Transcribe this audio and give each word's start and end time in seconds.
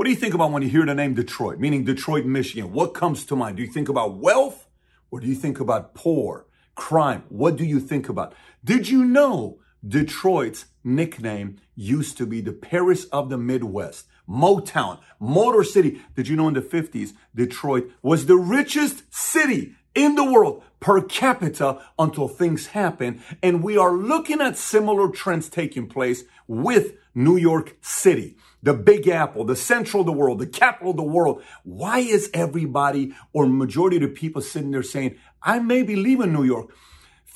What 0.00 0.06
do 0.06 0.12
you 0.12 0.16
think 0.16 0.32
about 0.32 0.50
when 0.50 0.62
you 0.62 0.70
hear 0.70 0.86
the 0.86 0.94
name 0.94 1.12
Detroit, 1.12 1.58
meaning 1.58 1.84
Detroit, 1.84 2.24
Michigan? 2.24 2.72
What 2.72 2.94
comes 2.94 3.26
to 3.26 3.36
mind? 3.36 3.58
Do 3.58 3.62
you 3.62 3.70
think 3.70 3.90
about 3.90 4.16
wealth 4.16 4.66
or 5.10 5.20
do 5.20 5.26
you 5.26 5.34
think 5.34 5.60
about 5.60 5.92
poor, 5.92 6.46
crime? 6.74 7.24
What 7.28 7.56
do 7.56 7.66
you 7.66 7.80
think 7.80 8.08
about? 8.08 8.32
Did 8.64 8.88
you 8.88 9.04
know 9.04 9.58
Detroit's 9.86 10.64
nickname 10.82 11.58
used 11.76 12.16
to 12.16 12.24
be 12.24 12.40
the 12.40 12.54
Paris 12.54 13.04
of 13.12 13.28
the 13.28 13.36
Midwest? 13.36 14.06
Motown, 14.26 15.00
Motor 15.18 15.64
City. 15.64 16.00
Did 16.16 16.28
you 16.28 16.36
know 16.36 16.48
in 16.48 16.54
the 16.54 16.62
50s, 16.62 17.12
Detroit 17.34 17.90
was 18.00 18.24
the 18.24 18.38
richest 18.38 19.02
city 19.14 19.74
in 19.94 20.14
the 20.14 20.24
world 20.24 20.62
per 20.80 21.02
capita 21.02 21.80
until 21.98 22.28
things 22.28 22.68
happen. 22.68 23.22
And 23.42 23.62
we 23.62 23.76
are 23.76 23.92
looking 23.92 24.40
at 24.40 24.56
similar 24.56 25.08
trends 25.08 25.48
taking 25.48 25.86
place 25.86 26.24
with 26.46 26.94
New 27.14 27.36
York 27.36 27.76
City, 27.80 28.36
the 28.62 28.74
Big 28.74 29.08
Apple, 29.08 29.44
the 29.44 29.56
central 29.56 30.00
of 30.00 30.06
the 30.06 30.12
world, 30.12 30.38
the 30.38 30.46
capital 30.46 30.90
of 30.92 30.96
the 30.96 31.02
world. 31.02 31.42
Why 31.64 31.98
is 31.98 32.30
everybody 32.32 33.14
or 33.32 33.46
majority 33.46 33.96
of 33.96 34.02
the 34.02 34.08
people 34.08 34.42
sitting 34.42 34.70
there 34.70 34.82
saying, 34.82 35.16
I 35.42 35.58
may 35.58 35.82
be 35.82 35.96
leaving 35.96 36.32
New 36.32 36.44
York? 36.44 36.70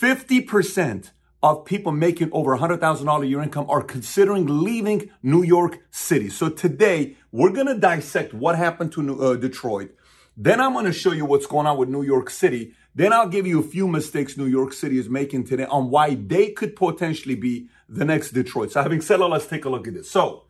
50% 0.01 1.11
of 1.43 1.65
people 1.67 1.93
making 1.93 2.31
over 2.33 2.57
$100,000 2.57 3.23
a 3.23 3.27
year 3.27 3.43
income 3.43 3.67
are 3.69 3.83
considering 3.83 4.65
leaving 4.65 5.11
New 5.23 5.43
York 5.43 5.79
City. 5.91 6.31
So 6.31 6.49
today 6.49 7.17
we're 7.33 7.53
going 7.53 7.67
to 7.67 7.79
dissect 7.79 8.33
what 8.33 8.57
happened 8.57 8.93
to 8.93 9.23
uh, 9.23 9.37
Detroit. 9.37 9.95
Then 10.37 10.61
I'm 10.61 10.73
going 10.73 10.87
to 10.87 10.93
show 10.93 11.13
you 11.13 11.25
what's 11.25 11.47
going 11.47 11.67
on 11.67 11.79
with 11.79 11.89
New 11.89 12.03
York 12.03 12.29
City. 12.29 12.75
Then 12.95 13.13
I'll 13.13 13.29
give 13.29 13.47
you 13.47 13.61
a 13.61 13.63
few 13.63 13.87
mistakes 13.87 14.37
New 14.37 14.47
York 14.47 14.73
City 14.73 14.99
is 14.99 15.09
making 15.09 15.45
today 15.45 15.65
on 15.67 15.91
why 15.91 16.15
they 16.15 16.51
could 16.51 16.75
potentially 16.75 17.35
be 17.37 17.69
the 17.89 18.05
next 18.05 18.33
Detroit. 18.33 18.73
So 18.73 18.83
having 18.83 19.01
said 19.01 19.19
that, 19.19 19.29
let's 19.29 19.47
take 19.47 19.65
a 19.65 19.69
look 19.69 19.87
at 19.87 19.95
this. 19.95 20.11
So 20.11 20.45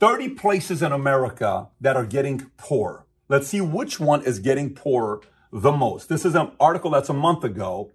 30 0.00 0.30
places 0.30 0.82
in 0.82 0.92
America 0.92 1.68
that 1.80 1.96
are 1.96 2.06
getting 2.06 2.50
poor. 2.56 3.06
Let's 3.28 3.48
see 3.48 3.60
which 3.60 4.00
one 4.00 4.22
is 4.22 4.38
getting 4.38 4.74
poorer 4.74 5.20
the 5.52 5.72
most. 5.72 6.08
This 6.08 6.24
is 6.24 6.34
an 6.34 6.50
article 6.58 6.90
that's 6.90 7.08
a 7.08 7.14
month 7.14 7.44
ago. 7.44 7.92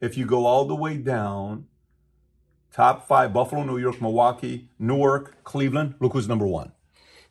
If 0.00 0.16
you 0.16 0.26
go 0.26 0.46
all 0.46 0.66
the 0.66 0.76
way 0.76 0.98
down, 0.98 1.66
top 2.72 3.08
five, 3.08 3.32
Buffalo, 3.32 3.64
New 3.64 3.78
York, 3.78 4.00
Milwaukee, 4.00 4.68
Newark, 4.78 5.42
Cleveland. 5.42 5.94
Look 6.00 6.12
who's 6.12 6.28
number 6.28 6.46
one. 6.46 6.72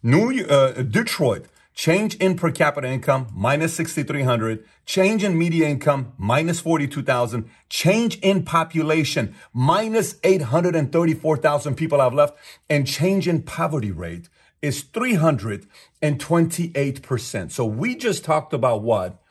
New 0.04 0.46
uh, 0.46 0.82
Detroit, 0.82 1.46
change 1.78 2.16
in 2.16 2.36
per 2.36 2.52
capita 2.52 2.88
income, 2.88 3.28
minus 3.34 3.76
6,300. 3.76 4.66
Change 4.86 5.24
in 5.24 5.38
media 5.38 5.68
income, 5.68 6.12
minus 6.18 6.60
42,000. 6.60 7.48
Change 7.70 8.18
in 8.20 8.44
population, 8.44 9.34
minus 9.54 10.16
834,000 10.24 11.76
people 11.76 12.00
have 12.00 12.16
left. 12.16 12.36
And 12.68 12.88
change 12.88 13.28
in 13.28 13.44
poverty 13.44 13.92
rate 13.92 14.28
is 14.62 14.84
328%. 14.84 17.52
So 17.52 17.66
we 17.66 17.96
just 17.96 18.26
talked 18.26 18.54
about 18.54 18.82
what? 18.82 19.22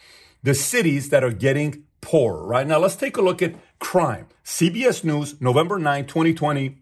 The 0.45 0.55
cities 0.55 1.09
that 1.09 1.25
are 1.25 1.33
getting 1.33 1.83
poorer, 2.01 2.47
right? 2.47 2.65
Now 2.67 2.79
let's 2.79 2.95
take 2.95 3.17
a 3.17 3.23
look 3.23 3.43
at 3.43 3.57
crime. 3.81 4.29
CBS 4.45 5.03
News, 5.03 5.41
November 5.41 5.81
9, 5.81 6.07
2020, 6.07 6.79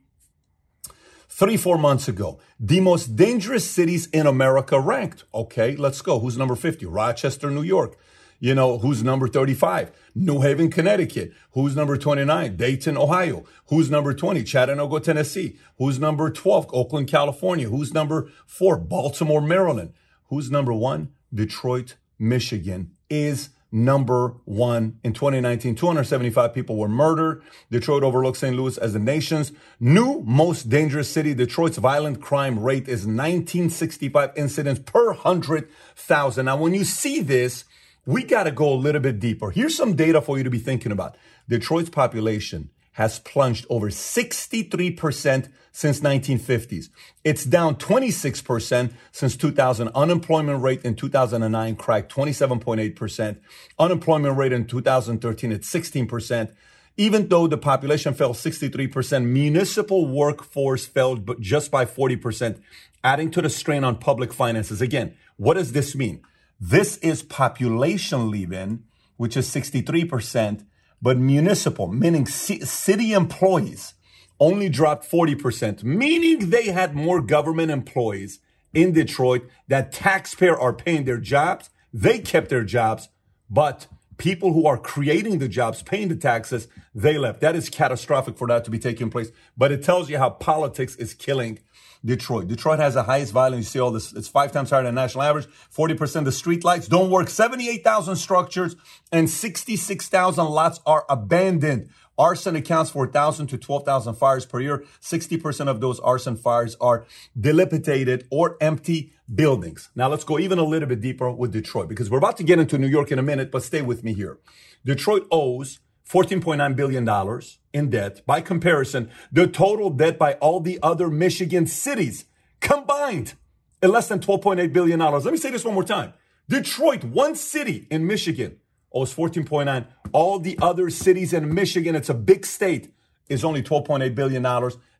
three, 1.36 1.56
four 1.56 1.76
months 1.76 2.06
ago. 2.06 2.38
The 2.60 2.78
most 2.78 3.16
dangerous 3.16 3.68
cities 3.68 4.06
in 4.12 4.24
America 4.24 4.78
ranked. 4.78 5.24
Okay, 5.34 5.74
let's 5.74 6.00
go. 6.00 6.20
Who's 6.20 6.38
number 6.38 6.54
50? 6.54 6.86
Rochester, 6.86 7.50
New 7.50 7.62
York. 7.62 7.98
You 8.38 8.54
know, 8.54 8.78
who's 8.78 9.02
number 9.02 9.26
35? 9.26 9.90
New 10.14 10.42
Haven, 10.42 10.70
Connecticut. 10.70 11.32
Who's 11.50 11.74
number 11.74 11.96
29? 11.96 12.56
Dayton, 12.56 12.96
Ohio. 12.96 13.44
Who's 13.66 13.90
number 13.90 14.14
20? 14.14 14.44
Chattanooga, 14.44 15.00
Tennessee. 15.00 15.56
Who's 15.76 15.98
number 15.98 16.30
12? 16.30 16.70
Oakland, 16.72 17.08
California. 17.08 17.68
Who's 17.68 17.92
number 17.92 18.30
four? 18.46 18.76
Baltimore, 18.76 19.40
Maryland. 19.40 19.92
Who's 20.28 20.52
number 20.52 20.72
one? 20.72 21.12
Detroit, 21.32 21.96
Michigan 22.16 22.92
is 23.10 23.48
number 23.74 24.36
one 24.44 24.98
in 25.02 25.12
2019. 25.12 25.74
275 25.74 26.54
people 26.54 26.76
were 26.76 26.88
murdered. 26.88 27.42
Detroit 27.70 28.04
overlooks 28.04 28.38
St. 28.38 28.56
Louis 28.56 28.78
as 28.78 28.92
the 28.92 28.98
nation's 29.00 29.52
new 29.80 30.22
most 30.24 30.68
dangerous 30.68 31.10
city. 31.10 31.34
Detroit's 31.34 31.76
violent 31.78 32.22
crime 32.22 32.60
rate 32.60 32.88
is 32.88 33.00
1965 33.00 34.30
incidents 34.36 34.80
per 34.80 35.08
100,000. 35.08 36.46
Now, 36.46 36.56
when 36.56 36.72
you 36.72 36.84
see 36.84 37.20
this, 37.20 37.64
we 38.06 38.22
got 38.22 38.44
to 38.44 38.52
go 38.52 38.72
a 38.72 38.76
little 38.76 39.00
bit 39.00 39.18
deeper. 39.18 39.50
Here's 39.50 39.76
some 39.76 39.96
data 39.96 40.22
for 40.22 40.38
you 40.38 40.44
to 40.44 40.50
be 40.50 40.58
thinking 40.58 40.92
about. 40.92 41.16
Detroit's 41.48 41.90
population 41.90 42.70
has 42.94 43.18
plunged 43.20 43.66
over 43.68 43.90
63% 43.90 45.48
since 45.72 46.00
1950s. 46.00 46.88
It's 47.24 47.44
down 47.44 47.74
26% 47.76 48.92
since 49.10 49.36
2000. 49.36 49.88
Unemployment 49.94 50.62
rate 50.62 50.82
in 50.84 50.94
2009 50.94 51.76
cracked 51.76 52.14
27.8%. 52.14 53.38
Unemployment 53.78 54.36
rate 54.36 54.52
in 54.52 54.66
2013 54.66 55.52
at 55.52 55.60
16%. 55.62 56.54
Even 56.96 57.28
though 57.28 57.48
the 57.48 57.58
population 57.58 58.14
fell 58.14 58.32
63%, 58.32 59.24
municipal 59.24 60.06
workforce 60.06 60.86
fell 60.86 61.16
just 61.40 61.72
by 61.72 61.84
40%, 61.84 62.60
adding 63.02 63.32
to 63.32 63.42
the 63.42 63.50
strain 63.50 63.82
on 63.82 63.98
public 63.98 64.32
finances. 64.32 64.80
Again, 64.80 65.16
what 65.36 65.54
does 65.54 65.72
this 65.72 65.96
mean? 65.96 66.22
This 66.60 66.98
is 66.98 67.24
population 67.24 68.30
leaving, 68.30 68.84
which 69.16 69.36
is 69.36 69.52
63%, 69.52 70.64
but 71.04 71.18
municipal, 71.18 71.86
meaning 71.86 72.24
city 72.24 73.12
employees, 73.12 73.92
only 74.40 74.70
dropped 74.70 75.04
40%, 75.08 75.84
meaning 75.84 76.48
they 76.48 76.68
had 76.68 76.96
more 76.96 77.20
government 77.20 77.70
employees 77.70 78.40
in 78.72 78.92
Detroit 78.92 79.42
that 79.68 79.92
taxpayer 79.92 80.58
are 80.58 80.72
paying 80.72 81.04
their 81.04 81.18
jobs. 81.18 81.68
They 81.92 82.20
kept 82.20 82.48
their 82.48 82.64
jobs, 82.64 83.10
but 83.50 83.86
people 84.16 84.52
who 84.52 84.66
are 84.66 84.78
creating 84.78 85.38
the 85.38 85.48
jobs, 85.48 85.82
paying 85.82 86.08
the 86.08 86.16
taxes, 86.16 86.68
they 86.94 87.18
left. 87.18 87.40
That 87.40 87.56
is 87.56 87.68
catastrophic 87.68 88.36
for 88.36 88.46
that 88.48 88.64
to 88.64 88.70
be 88.70 88.78
taking 88.78 89.10
place. 89.10 89.30
But 89.56 89.72
it 89.72 89.82
tells 89.82 90.10
you 90.10 90.18
how 90.18 90.30
politics 90.30 90.96
is 90.96 91.14
killing 91.14 91.58
Detroit. 92.04 92.48
Detroit 92.48 92.80
has 92.80 92.94
the 92.94 93.04
highest 93.04 93.32
violence. 93.32 93.66
You 93.66 93.70
see 93.70 93.78
all 93.78 93.90
this. 93.90 94.12
It's 94.12 94.28
five 94.28 94.52
times 94.52 94.70
higher 94.70 94.82
than 94.82 94.94
national 94.94 95.22
average. 95.22 95.46
40% 95.74 96.16
of 96.16 96.24
the 96.26 96.32
street 96.32 96.62
lights 96.62 96.86
don't 96.86 97.10
work. 97.10 97.30
78,000 97.30 98.16
structures 98.16 98.76
and 99.10 99.28
66,000 99.28 100.44
lots 100.44 100.80
are 100.84 101.06
abandoned. 101.08 101.88
Arson 102.18 102.56
accounts 102.56 102.90
for 102.90 103.04
1,000 103.04 103.48
to 103.48 103.58
12,000 103.58 104.14
fires 104.14 104.46
per 104.46 104.60
year. 104.60 104.84
60% 105.00 105.68
of 105.68 105.80
those 105.80 106.00
arson 106.00 106.36
fires 106.36 106.76
are 106.80 107.06
dilapidated 107.38 108.26
or 108.30 108.56
empty 108.60 109.12
buildings. 109.32 109.90
Now 109.94 110.08
let's 110.08 110.24
go 110.24 110.38
even 110.38 110.58
a 110.58 110.64
little 110.64 110.88
bit 110.88 111.00
deeper 111.00 111.30
with 111.30 111.52
Detroit 111.52 111.88
because 111.88 112.10
we're 112.10 112.18
about 112.18 112.36
to 112.38 112.44
get 112.44 112.58
into 112.58 112.78
New 112.78 112.86
York 112.86 113.10
in 113.10 113.18
a 113.18 113.22
minute, 113.22 113.50
but 113.50 113.62
stay 113.62 113.82
with 113.82 114.04
me 114.04 114.14
here. 114.14 114.38
Detroit 114.84 115.26
owes 115.30 115.80
$14.9 116.08 116.76
billion 116.76 117.40
in 117.72 117.90
debt. 117.90 118.24
By 118.26 118.40
comparison, 118.40 119.10
the 119.32 119.46
total 119.46 119.90
debt 119.90 120.18
by 120.18 120.34
all 120.34 120.60
the 120.60 120.78
other 120.82 121.08
Michigan 121.08 121.66
cities 121.66 122.26
combined 122.60 123.34
is 123.82 123.90
less 123.90 124.08
than 124.08 124.20
$12.8 124.20 124.72
billion. 124.72 124.98
Let 125.00 125.24
me 125.24 125.36
say 125.36 125.50
this 125.50 125.64
one 125.64 125.74
more 125.74 125.84
time. 125.84 126.12
Detroit, 126.48 127.04
one 127.04 127.34
city 127.34 127.86
in 127.90 128.06
Michigan, 128.06 128.58
owes 128.94 129.14
14.9. 129.14 129.86
All 130.12 130.38
the 130.38 130.58
other 130.62 130.88
cities 130.88 131.32
in 131.32 131.52
Michigan, 131.52 131.94
it's 131.94 132.08
a 132.08 132.14
big 132.14 132.46
state, 132.46 132.94
is 133.28 133.44
only 133.44 133.62
$12.8 133.62 134.14
billion. 134.14 134.46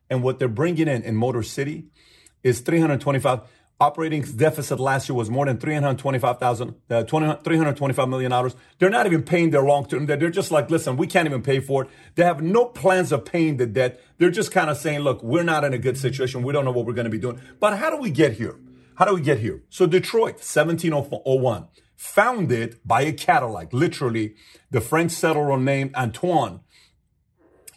And 0.09 0.21
what 0.21 0.37
they're 0.37 0.47
bringing 0.47 0.87
in 0.87 1.01
in 1.01 1.15
Motor 1.15 1.41
City 1.41 1.85
is 2.43 2.59
325 2.59 3.41
operating 3.79 4.21
deficit 4.21 4.79
last 4.79 5.09
year 5.09 5.15
was 5.15 5.29
more 5.29 5.45
than 5.45 5.57
325,000, 5.57 6.75
uh, 6.89 7.03
325 7.03 8.09
million 8.09 8.31
dollars. 8.31 8.55
They're 8.79 8.89
not 8.89 9.05
even 9.05 9.23
paying 9.23 9.49
their 9.49 9.63
long 9.63 9.85
term 9.85 10.05
debt. 10.05 10.19
They're 10.19 10.29
just 10.29 10.51
like, 10.51 10.69
listen, 10.69 10.97
we 10.97 11.07
can't 11.07 11.27
even 11.27 11.41
pay 11.41 11.59
for 11.59 11.83
it. 11.83 11.89
They 12.15 12.23
have 12.23 12.41
no 12.41 12.65
plans 12.65 13.11
of 13.11 13.25
paying 13.25 13.57
the 13.57 13.65
debt. 13.65 13.99
They're 14.17 14.31
just 14.31 14.51
kind 14.51 14.69
of 14.69 14.77
saying, 14.77 14.99
look, 14.99 15.21
we're 15.23 15.43
not 15.43 15.63
in 15.63 15.73
a 15.73 15.77
good 15.77 15.97
situation. 15.97 16.43
We 16.43 16.53
don't 16.53 16.65
know 16.65 16.71
what 16.71 16.85
we're 16.85 16.93
going 16.93 17.05
to 17.05 17.11
be 17.11 17.19
doing. 17.19 17.41
But 17.59 17.77
how 17.77 17.89
do 17.89 17.97
we 17.97 18.11
get 18.11 18.33
here? 18.33 18.55
How 18.95 19.05
do 19.05 19.13
we 19.13 19.21
get 19.21 19.39
here? 19.39 19.61
So 19.69 19.85
Detroit, 19.85 20.35
1701, 20.35 21.67
founded 21.95 22.79
by 22.85 23.01
a 23.01 23.13
Cadillac, 23.13 23.73
literally 23.73 24.35
the 24.71 24.81
French 24.81 25.11
settler 25.11 25.57
named 25.57 25.95
Antoine 25.95 26.61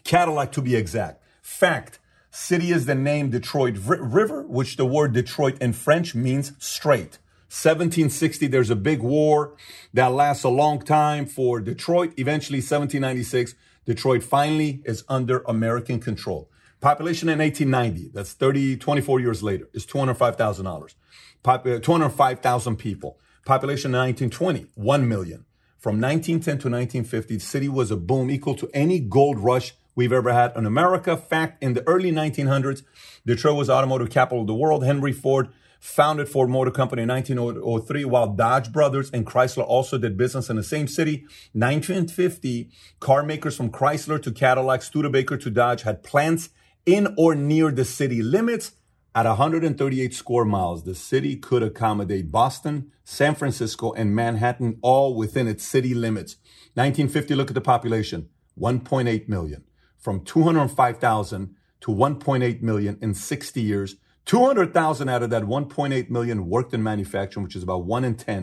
Cadillac 0.03 0.51
to 0.53 0.61
be 0.61 0.75
exact. 0.75 1.23
Fact, 1.41 1.99
City 2.31 2.71
is 2.71 2.85
the 2.85 2.95
name 2.95 3.29
Detroit 3.29 3.77
River, 3.77 4.43
which 4.43 4.75
the 4.77 4.85
word 4.85 5.13
Detroit 5.13 5.57
in 5.59 5.73
French 5.73 6.15
means 6.15 6.51
straight. 6.59 7.17
1760, 7.51 8.47
there's 8.47 8.69
a 8.69 8.75
big 8.75 9.01
war 9.01 9.55
that 9.93 10.07
lasts 10.07 10.43
a 10.43 10.49
long 10.49 10.79
time 10.79 11.25
for 11.25 11.59
Detroit. 11.59 12.13
Eventually, 12.17 12.57
1796, 12.57 13.55
Detroit 13.85 14.23
finally 14.23 14.81
is 14.85 15.03
under 15.09 15.39
American 15.47 15.99
control. 15.99 16.49
Population 16.79 17.29
in 17.29 17.39
1890, 17.39 18.11
that's 18.13 18.33
30, 18.33 18.77
24 18.77 19.19
years 19.19 19.43
later, 19.43 19.67
is 19.73 19.85
$205,000. 19.85 20.93
Pop- 21.41 21.65
uh, 21.65 21.79
205,000 21.79 22.77
people. 22.77 23.19
Population 23.49 23.95
in 23.95 23.97
1920, 23.97 24.67
1 24.75 25.07
million. 25.07 25.43
From 25.79 25.99
1910 25.99 26.43
to 26.43 26.69
1950, 26.69 27.33
the 27.33 27.39
city 27.39 27.67
was 27.67 27.89
a 27.89 27.97
boom 27.97 28.29
equal 28.29 28.53
to 28.53 28.69
any 28.75 28.99
gold 28.99 29.39
rush 29.39 29.73
we've 29.95 30.13
ever 30.13 30.31
had 30.31 30.55
in 30.55 30.67
America. 30.67 31.17
Fact, 31.17 31.63
in 31.63 31.73
the 31.73 31.81
early 31.87 32.11
1900s, 32.11 32.83
Detroit 33.25 33.57
was 33.57 33.67
automotive 33.67 34.11
capital 34.11 34.41
of 34.41 34.45
the 34.45 34.53
world. 34.53 34.85
Henry 34.85 35.11
Ford 35.11 35.49
founded 35.79 36.29
Ford 36.29 36.51
Motor 36.51 36.69
Company 36.69 37.01
in 37.01 37.09
1903, 37.09 38.05
while 38.05 38.27
Dodge 38.27 38.71
Brothers 38.71 39.09
and 39.09 39.25
Chrysler 39.25 39.65
also 39.65 39.97
did 39.97 40.15
business 40.15 40.51
in 40.51 40.55
the 40.55 40.61
same 40.61 40.87
city. 40.87 41.25
1950, 41.53 42.69
car 42.99 43.23
makers 43.23 43.57
from 43.57 43.71
Chrysler 43.71 44.21
to 44.21 44.31
Cadillac, 44.31 44.83
Studebaker 44.83 45.37
to 45.37 45.49
Dodge 45.49 45.81
had 45.81 46.03
plants 46.03 46.49
in 46.85 47.15
or 47.17 47.33
near 47.33 47.71
the 47.71 47.83
city 47.83 48.21
limits. 48.21 48.73
At 49.15 49.25
138 49.25 50.13
square 50.13 50.45
miles, 50.45 50.83
the 50.83 50.93
city 50.93 51.35
could 51.35 51.63
accommodate 51.63 52.31
Boston, 52.31 52.91
San 53.03 53.33
Francisco, 53.33 53.91
and 53.93 54.15
Manhattan 54.15 54.77
all 54.83 55.15
within 55.15 55.47
its 55.47 55.63
city 55.63 55.95
limits. 55.95 56.35
1950, 56.75 57.33
look 57.33 57.49
at 57.49 57.55
the 57.55 57.61
population 57.61 58.29
1.8 58.59 59.27
million. 59.27 59.63
From 59.97 60.23
205,000 60.23 61.55
to 61.81 61.91
1.8 61.91 62.61
million 62.61 62.99
in 63.01 63.15
60 63.15 63.61
years. 63.61 63.95
200,000 64.25 65.09
out 65.09 65.23
of 65.23 65.31
that 65.31 65.43
1.8 65.43 66.09
million 66.11 66.47
worked 66.47 66.73
in 66.75 66.83
manufacturing, 66.83 67.43
which 67.43 67.55
is 67.55 67.63
about 67.63 67.85
1 67.85 68.03
in 68.03 68.13
10. 68.13 68.35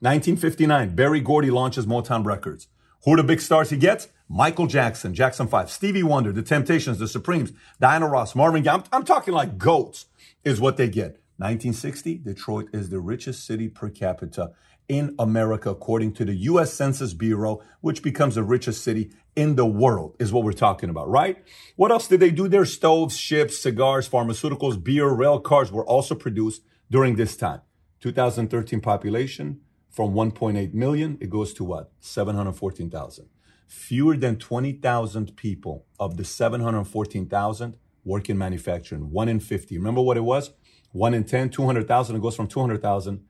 1959, 0.00 0.94
Berry 0.94 1.20
Gordy 1.20 1.50
launches 1.50 1.84
Motown 1.84 2.24
Records. 2.24 2.68
Who 3.04 3.12
are 3.12 3.16
the 3.18 3.22
big 3.22 3.40
stars 3.40 3.68
he 3.68 3.76
gets? 3.76 4.08
Michael 4.28 4.66
Jackson, 4.66 5.14
Jackson 5.14 5.46
5, 5.46 5.70
Stevie 5.70 6.02
Wonder, 6.02 6.32
The 6.32 6.42
Temptations, 6.42 6.98
The 6.98 7.06
Supremes, 7.06 7.52
Diana 7.80 8.08
Ross, 8.08 8.34
Marvin 8.34 8.62
Gaye. 8.62 8.70
I'm, 8.70 8.84
I'm 8.92 9.04
talking 9.04 9.32
like 9.32 9.56
goats 9.56 10.06
is 10.44 10.60
what 10.60 10.76
they 10.76 10.88
get. 10.88 11.20
1960, 11.38 12.18
Detroit 12.18 12.66
is 12.72 12.88
the 12.88 12.98
richest 12.98 13.46
city 13.46 13.68
per 13.68 13.88
capita 13.88 14.52
in 14.88 15.14
America, 15.18 15.70
according 15.70 16.12
to 16.14 16.24
the 16.24 16.34
US 16.34 16.72
Census 16.72 17.14
Bureau, 17.14 17.62
which 17.82 18.02
becomes 18.02 18.34
the 18.34 18.42
richest 18.42 18.82
city 18.82 19.10
in 19.36 19.54
the 19.54 19.66
world, 19.66 20.16
is 20.18 20.32
what 20.32 20.44
we're 20.44 20.52
talking 20.52 20.90
about, 20.90 21.08
right? 21.08 21.44
What 21.76 21.92
else 21.92 22.08
did 22.08 22.20
they 22.20 22.30
do? 22.30 22.48
Their 22.48 22.64
stoves, 22.64 23.16
ships, 23.16 23.58
cigars, 23.58 24.08
pharmaceuticals, 24.08 24.82
beer, 24.82 25.08
rail 25.08 25.38
cars 25.38 25.70
were 25.70 25.86
also 25.86 26.14
produced 26.14 26.62
during 26.90 27.16
this 27.16 27.36
time. 27.36 27.60
2013 28.00 28.80
population 28.80 29.60
from 29.90 30.14
1.8 30.14 30.74
million, 30.74 31.18
it 31.20 31.30
goes 31.30 31.52
to 31.54 31.64
what? 31.64 31.92
714,000 32.00 33.28
fewer 33.66 34.16
than 34.16 34.36
20,000 34.36 35.36
people 35.36 35.86
of 35.98 36.16
the 36.16 36.24
714,000 36.24 37.76
work 38.04 38.30
in 38.30 38.38
manufacturing. 38.38 39.10
One 39.10 39.28
in 39.28 39.40
50. 39.40 39.76
Remember 39.76 40.00
what 40.00 40.16
it 40.16 40.22
was? 40.22 40.52
One 40.92 41.14
in 41.14 41.24
10, 41.24 41.50
200,000. 41.50 42.16
It 42.16 42.22
goes 42.22 42.36
from 42.36 42.46
200,000 42.46 43.24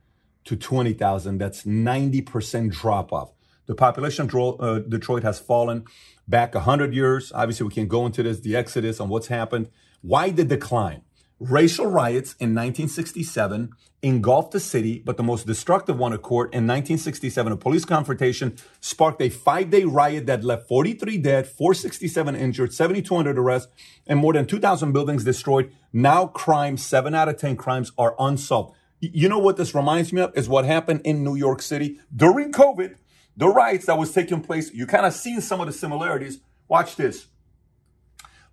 to 0.44 0.56
20,000. 0.56 1.38
That's 1.38 1.65
90% 1.65 2.71
drop 2.71 3.12
off. 3.12 3.33
The 3.67 3.75
population 3.75 4.31
of 4.33 4.61
uh, 4.61 4.79
Detroit 4.81 5.25
has 5.25 5.41
fallen 5.41 5.85
back 6.29 6.55
100 6.55 6.94
years. 6.94 7.33
Obviously, 7.35 7.67
we 7.67 7.75
can 7.75 7.88
go 7.88 8.06
into 8.06 8.23
this, 8.23 8.41
the 8.41 8.55
exodus 8.55 9.00
and 9.00 9.11
what's 9.11 9.27
happened. 9.27 9.71
Why 10.03 10.31
the 10.31 10.44
decline? 10.44 11.03
Racial 11.38 11.85
riots 11.85 12.33
in 12.41 12.55
1967 12.55 13.71
engulfed 14.03 14.53
the 14.53 14.61
city, 14.61 15.03
but 15.05 15.19
the 15.19 15.23
most 15.23 15.47
destructive 15.47 15.99
one 15.99 16.15
occurred 16.15 16.49
in 16.55 16.67
1967. 16.67 17.53
A 17.53 17.56
police 17.59 17.85
confrontation 17.85 18.56
sparked 18.81 19.21
a 19.21 19.29
five 19.29 19.69
day 19.69 19.85
riot 19.85 20.25
that 20.27 20.43
left 20.43 20.67
43 20.67 21.19
dead, 21.19 21.47
467 21.47 22.35
injured, 22.35 22.73
7,200 22.73 23.38
arrests, 23.38 23.71
and 24.06 24.19
more 24.19 24.33
than 24.33 24.47
2,000 24.47 24.93
buildings 24.93 25.25
destroyed. 25.25 25.71
Now, 25.93 26.27
crime, 26.27 26.79
seven 26.79 27.15
out 27.15 27.29
of 27.29 27.37
10 27.37 27.56
crimes 27.56 27.93
are 27.99 28.15
unsolved. 28.19 28.75
You 29.00 29.29
know 29.29 29.38
what 29.38 29.59
this 29.59 29.75
reminds 29.75 30.15
me 30.15 30.23
of? 30.23 30.33
Is 30.35 30.49
what 30.49 30.65
happened 30.65 31.03
in 31.05 31.23
New 31.23 31.35
York 31.35 31.61
City 31.61 32.00
during 32.15 32.50
COVID, 32.50 32.94
the 33.37 33.49
riots 33.49 33.87
that 33.87 33.99
was 33.99 34.11
taking 34.11 34.41
place. 34.41 34.73
You 34.73 34.87
kind 34.87 35.05
of 35.05 35.12
seen 35.12 35.43
some 35.43 35.61
of 35.61 35.67
the 35.67 35.75
similarities. 35.75 36.41
Watch 36.67 36.97
this 36.97 37.27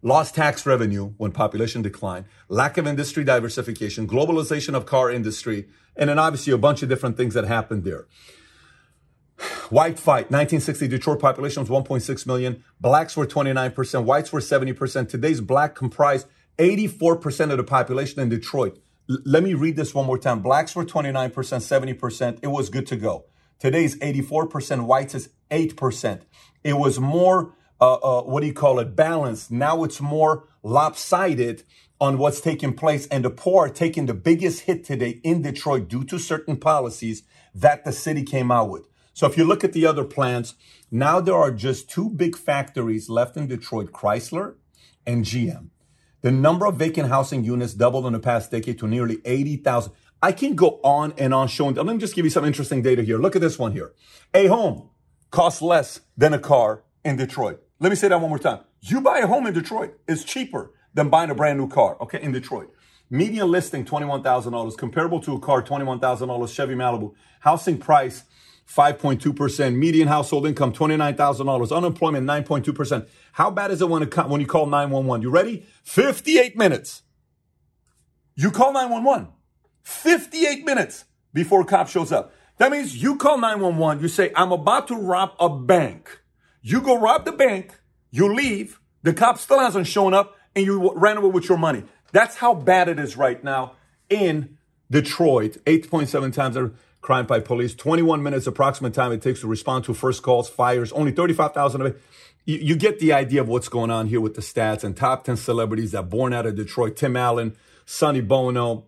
lost 0.03 0.35
tax 0.35 0.65
revenue 0.65 1.13
when 1.17 1.31
population 1.31 1.81
declined, 1.81 2.25
lack 2.49 2.77
of 2.77 2.85
industry 2.85 3.23
diversification, 3.23 4.07
globalization 4.07 4.75
of 4.75 4.85
car 4.85 5.09
industry, 5.09 5.67
and 5.95 6.09
then 6.09 6.19
obviously 6.19 6.53
a 6.53 6.57
bunch 6.57 6.83
of 6.83 6.89
different 6.89 7.17
things 7.17 7.33
that 7.33 7.45
happened 7.45 7.83
there. 7.83 8.05
White 9.69 9.97
fight, 9.97 10.29
1960 10.29 10.87
Detroit 10.87 11.19
population 11.19 11.63
was 11.63 11.69
1.6 11.69 12.27
million. 12.27 12.63
Blacks 12.79 13.17
were 13.17 13.25
29%, 13.25 14.03
whites 14.03 14.31
were 14.31 14.39
70%. 14.39 15.09
Today's 15.09 15.41
black 15.41 15.73
comprise 15.73 16.25
84% 16.59 17.51
of 17.51 17.57
the 17.57 17.63
population 17.63 18.21
in 18.21 18.29
Detroit. 18.29 18.79
L- 19.09 19.17
let 19.25 19.41
me 19.41 19.53
read 19.53 19.75
this 19.75 19.93
one 19.93 20.05
more 20.05 20.19
time. 20.19 20.41
Blacks 20.41 20.75
were 20.75 20.85
29%, 20.85 21.31
70%. 21.33 22.39
It 22.41 22.47
was 22.47 22.69
good 22.69 22.85
to 22.87 22.95
go. 22.95 23.25
Today's 23.59 23.97
84%, 23.97 24.85
whites 24.85 25.15
is 25.15 25.29
8%. 25.49 26.21
It 26.63 26.73
was 26.73 26.99
more 26.99 27.55
uh, 27.83 27.95
uh, 27.95 28.23
what 28.23 28.39
do 28.39 28.47
you 28.47 28.53
call 28.53 28.79
it, 28.79 28.95
balanced. 28.95 29.51
Now 29.51 29.83
it's 29.83 29.99
more 29.99 30.47
lopsided 30.63 31.63
on 31.99 32.17
what's 32.17 32.39
taking 32.39 32.73
place. 32.73 33.07
And 33.07 33.25
the 33.25 33.29
poor 33.29 33.65
are 33.65 33.69
taking 33.69 34.05
the 34.05 34.13
biggest 34.13 34.61
hit 34.61 34.85
today 34.85 35.19
in 35.23 35.41
Detroit 35.41 35.89
due 35.89 36.05
to 36.05 36.17
certain 36.17 36.55
policies 36.55 37.23
that 37.53 37.83
the 37.83 37.91
city 37.91 38.23
came 38.23 38.51
out 38.51 38.69
with. 38.69 38.87
So 39.13 39.27
if 39.27 39.37
you 39.37 39.43
look 39.43 39.65
at 39.65 39.73
the 39.73 39.85
other 39.85 40.05
plants, 40.05 40.55
now 40.91 41.19
there 41.19 41.35
are 41.35 41.51
just 41.51 41.89
two 41.89 42.09
big 42.09 42.37
factories 42.37 43.09
left 43.09 43.35
in 43.35 43.47
Detroit, 43.47 43.91
Chrysler 43.91 44.55
and 45.05 45.25
GM. 45.25 45.67
The 46.21 46.31
number 46.31 46.65
of 46.65 46.77
vacant 46.77 47.09
housing 47.09 47.43
units 47.43 47.73
doubled 47.73 48.05
in 48.05 48.13
the 48.13 48.19
past 48.19 48.49
decade 48.49 48.79
to 48.79 48.87
nearly 48.87 49.19
80,000. 49.25 49.91
I 50.21 50.31
can 50.31 50.55
go 50.55 50.79
on 50.85 51.13
and 51.17 51.33
on 51.33 51.49
showing. 51.49 51.75
Let 51.75 51.85
me 51.85 51.97
just 51.97 52.15
give 52.15 52.23
you 52.23 52.31
some 52.31 52.45
interesting 52.45 52.81
data 52.81 53.03
here. 53.03 53.17
Look 53.17 53.35
at 53.35 53.41
this 53.41 53.59
one 53.59 53.73
here. 53.73 53.91
A 54.33 54.47
home 54.47 54.89
costs 55.31 55.61
less 55.61 55.99
than 56.15 56.33
a 56.33 56.39
car 56.39 56.83
in 57.03 57.17
Detroit. 57.17 57.62
Let 57.83 57.89
me 57.89 57.97
say 57.97 58.07
that 58.07 58.21
one 58.21 58.29
more 58.29 58.39
time. 58.39 58.59
You 58.79 59.01
buy 59.01 59.19
a 59.19 59.27
home 59.27 59.45
in 59.45 59.53
Detroit 59.53 59.99
it's 60.07 60.23
cheaper 60.23 60.71
than 60.93 61.09
buying 61.09 61.29
a 61.29 61.35
brand 61.35 61.59
new 61.59 61.67
car, 61.67 61.97
okay, 61.99 62.21
in 62.21 62.31
Detroit. 62.31 62.73
Median 63.09 63.51
listing, 63.51 63.83
$21,000. 63.83 64.77
Comparable 64.77 65.19
to 65.19 65.33
a 65.33 65.39
car, 65.39 65.61
$21,000. 65.61 66.55
Chevy 66.55 66.75
Malibu. 66.75 67.13
Housing 67.41 67.77
price, 67.77 68.23
5.2%. 68.73 69.75
Median 69.75 70.07
household 70.07 70.47
income, 70.47 70.71
$29,000. 70.71 71.75
Unemployment, 71.75 72.25
9.2%. 72.25 73.05
How 73.33 73.51
bad 73.51 73.69
is 73.69 73.81
it 73.81 73.89
when, 73.89 74.03
it, 74.03 74.17
when 74.29 74.39
you 74.39 74.47
call 74.47 74.65
911? 74.65 75.21
You 75.21 75.29
ready? 75.29 75.65
58 75.83 76.55
minutes. 76.55 77.01
You 78.35 78.49
call 78.51 78.71
911. 78.71 79.27
58 79.81 80.63
minutes 80.63 81.03
before 81.33 81.59
a 81.59 81.65
cop 81.65 81.89
shows 81.89 82.13
up. 82.13 82.33
That 82.59 82.71
means 82.71 82.95
you 83.03 83.17
call 83.17 83.37
911. 83.39 84.01
You 84.01 84.07
say, 84.07 84.31
I'm 84.37 84.53
about 84.53 84.87
to 84.87 84.95
rob 84.95 85.33
a 85.37 85.49
bank. 85.49 86.22
You 86.63 86.81
go 86.81 86.97
rob 86.97 87.25
the 87.25 87.33
bank, 87.33 87.77
you 88.09 88.33
leave, 88.33 88.79
the 89.03 89.13
cop 89.13 89.37
still 89.37 89.59
hasn't 89.59 89.85
shown 89.85 90.13
up, 90.13 90.37
and 90.55 90.65
you 90.65 90.93
ran 90.95 91.17
away 91.17 91.29
with 91.29 91.49
your 91.49 91.57
money. 91.57 91.83
That's 92.13 92.37
how 92.37 92.53
bad 92.53 92.87
it 92.87 92.99
is 92.99 93.17
right 93.17 93.43
now 93.43 93.73
in 94.09 94.57
Detroit. 94.89 95.57
8.7 95.65 96.31
times 96.33 96.55
the 96.55 96.73
crime 97.01 97.25
by 97.25 97.41
police, 97.41 97.75
21 97.75 98.23
minutes 98.23 98.47
approximate 98.47 98.93
time 98.93 99.11
it 99.11 99.21
takes 99.21 99.41
to 99.41 99.47
respond 99.47 99.83
to 99.85 99.93
first 99.93 100.23
calls, 100.23 100.49
fires, 100.49 100.93
only 100.93 101.11
35,000 101.11 101.81
of 101.81 101.87
it. 101.87 102.01
You, 102.45 102.57
you 102.59 102.75
get 102.77 102.99
the 102.99 103.11
idea 103.11 103.41
of 103.41 103.49
what's 103.49 103.67
going 103.67 103.91
on 103.91 104.07
here 104.07 104.21
with 104.21 104.35
the 104.35 104.41
stats 104.41 104.85
and 104.85 104.95
top 104.95 105.25
10 105.25 105.35
celebrities 105.35 105.91
that 105.91 106.09
born 106.09 106.33
out 106.33 106.45
of 106.45 106.55
Detroit. 106.55 106.95
Tim 106.95 107.17
Allen, 107.17 107.57
Sonny 107.85 108.21
Bono, 108.21 108.85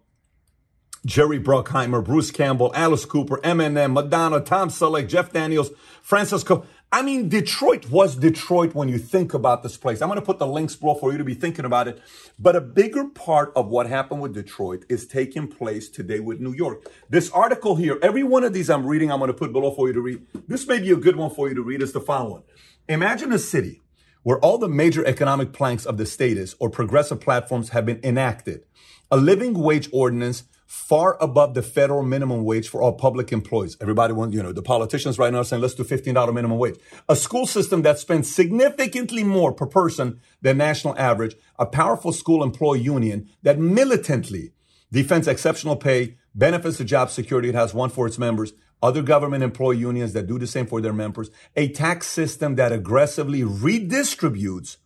Jerry 1.06 1.40
Bruckheimer, 1.40 2.04
Bruce 2.04 2.32
Campbell, 2.32 2.72
Alice 2.74 3.06
Cooper, 3.06 3.38
Eminem, 3.44 3.94
Madonna, 3.94 4.42
Tom 4.42 4.70
Selleck, 4.70 5.08
Jeff 5.08 5.32
Daniels, 5.32 5.70
Francisco. 6.02 6.66
I 6.92 7.04
mean, 7.04 7.30
Detroit 7.30 7.90
was 7.90 8.16
Detroit 8.16 8.74
when 8.74 8.90
you 8.90 8.98
think 8.98 9.34
about 9.34 9.62
this 9.62 9.78
place. 9.78 10.02
I'm 10.02 10.10
going 10.10 10.20
to 10.20 10.26
put 10.26 10.40
the 10.40 10.48
links 10.48 10.76
below 10.76 10.96
for 10.96 11.12
you 11.12 11.20
to 11.20 11.24
be 11.24 11.36
thinking 11.36 11.66
about 11.66 11.88
it. 11.88 12.02
But 12.40 12.56
a 12.56 12.62
bigger 12.62 13.06
part 13.06 13.52
of 13.56 13.68
what 13.68 13.88
happened 13.88 14.22
with 14.22 14.34
Detroit 14.34 14.84
is 14.90 15.06
taking 15.06 15.48
place 15.48 15.90
today 15.90 16.20
with 16.20 16.40
New 16.40 16.54
York. 16.54 16.90
This 17.08 17.30
article 17.32 17.76
here, 17.76 18.00
every 18.02 18.24
one 18.24 18.44
of 18.44 18.54
these 18.54 18.70
I'm 18.70 18.88
reading, 18.88 19.12
I'm 19.12 19.20
going 19.20 19.28
to 19.28 19.34
put 19.34 19.54
below 19.54 19.72
for 19.72 19.88
you 19.88 19.94
to 19.94 20.02
read. 20.02 20.26
This 20.48 20.66
may 20.66 20.80
be 20.80 20.92
a 20.92 20.96
good 20.96 21.18
one 21.18 21.30
for 21.30 21.50
you 21.50 21.56
to 21.56 21.62
read 21.62 21.84
is 21.84 21.92
the 21.92 22.02
following. 22.02 22.44
Imagine 22.90 23.32
a 23.32 23.40
city 23.40 23.82
where 24.24 24.40
all 24.40 24.58
the 24.58 24.68
major 24.68 25.06
economic 25.06 25.54
planks 25.54 25.86
of 25.86 25.98
the 25.98 26.06
status 26.06 26.56
or 26.60 26.70
progressive 26.70 27.22
platforms 27.22 27.70
have 27.70 27.86
been 27.86 28.00
enacted. 28.04 28.64
A 29.12 29.18
living 29.18 29.54
wage 29.54 29.88
ordinance 29.92 30.44
far 30.66 31.18
above 31.22 31.54
the 31.54 31.62
federal 31.62 32.04
minimum 32.04 32.44
wage 32.44 32.68
for 32.68 32.82
all 32.82 32.94
public 32.94 33.32
employees. 33.32 33.78
Everybody 33.80 34.14
wants, 34.14 34.36
you 34.36 34.42
know, 34.42 34.52
the 34.52 34.64
politicians 34.64 35.20
right 35.20 35.32
now 35.32 35.40
are 35.40 35.44
saying, 35.44 35.62
let's 35.62 35.76
do 35.76 35.84
$15 35.84 36.34
minimum 36.34 36.58
wage. 36.58 36.76
A 37.08 37.16
school 37.16 37.46
system 37.46 37.84
that 37.84 38.00
spends 38.00 38.34
significantly 38.34 39.24
more 39.24 39.52
per 39.52 39.68
person 39.68 40.20
than 40.42 40.58
national 40.58 40.98
average. 40.98 41.36
A 41.60 41.66
powerful 41.66 42.12
school 42.12 42.44
employee 42.44 42.82
union 42.82 43.30
that 43.44 43.60
militantly 43.60 44.54
defends 44.92 45.28
exceptional 45.28 45.76
pay, 45.76 46.18
benefits 46.34 46.78
to 46.78 46.84
job 46.84 47.10
security 47.10 47.50
it 47.50 47.56
has 47.56 47.74
one 47.74 47.90
for 47.90 48.08
its 48.08 48.18
members. 48.18 48.54
Other 48.82 49.02
government 49.02 49.44
employee 49.44 49.78
unions 49.78 50.14
that 50.14 50.28
do 50.28 50.38
the 50.40 50.48
same 50.48 50.66
for 50.66 50.82
their 50.82 50.94
members. 50.94 51.30
A 51.56 51.70
tax 51.70 52.08
system 52.08 52.56
that 52.56 52.72
aggressively 52.72 53.42
redistributes 53.42 54.78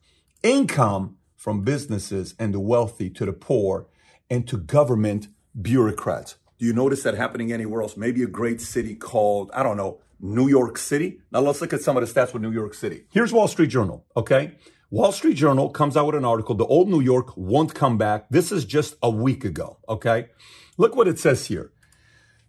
income 0.43 1.17
from 1.35 1.63
businesses 1.63 2.35
and 2.37 2.53
the 2.53 2.59
wealthy 2.59 3.09
to 3.09 3.25
the 3.25 3.33
poor 3.33 3.87
and 4.29 4.47
to 4.47 4.57
government 4.57 5.27
bureaucrats. 5.61 6.35
Do 6.57 6.65
you 6.65 6.73
notice 6.73 7.03
that 7.03 7.15
happening 7.15 7.51
anywhere 7.51 7.81
else? 7.81 7.95
Maybe 7.95 8.23
a 8.23 8.27
great 8.27 8.61
city 8.61 8.95
called, 8.95 9.49
I 9.53 9.63
don't 9.63 9.77
know, 9.77 9.99
New 10.19 10.49
York 10.49 10.77
City. 10.77 11.21
Now 11.31 11.39
let's 11.39 11.61
look 11.61 11.73
at 11.73 11.81
some 11.81 11.95
of 11.95 12.05
the 12.05 12.13
stats 12.13 12.33
with 12.33 12.41
New 12.41 12.51
York 12.51 12.73
City. 12.73 13.05
Here's 13.09 13.31
Wall 13.31 13.47
Street 13.47 13.69
Journal, 13.69 14.05
okay? 14.17 14.55
Wall 14.91 15.11
Street 15.11 15.35
Journal 15.35 15.69
comes 15.69 15.95
out 15.95 16.07
with 16.07 16.15
an 16.15 16.25
article, 16.25 16.55
The 16.55 16.65
Old 16.65 16.89
New 16.89 16.99
York 16.99 17.37
Won't 17.37 17.75
Come 17.75 17.97
Back. 17.97 18.27
This 18.29 18.51
is 18.51 18.65
just 18.65 18.95
a 19.01 19.09
week 19.09 19.45
ago, 19.45 19.77
okay? 19.87 20.29
Look 20.77 20.95
what 20.95 21.07
it 21.07 21.19
says 21.19 21.45
here. 21.45 21.71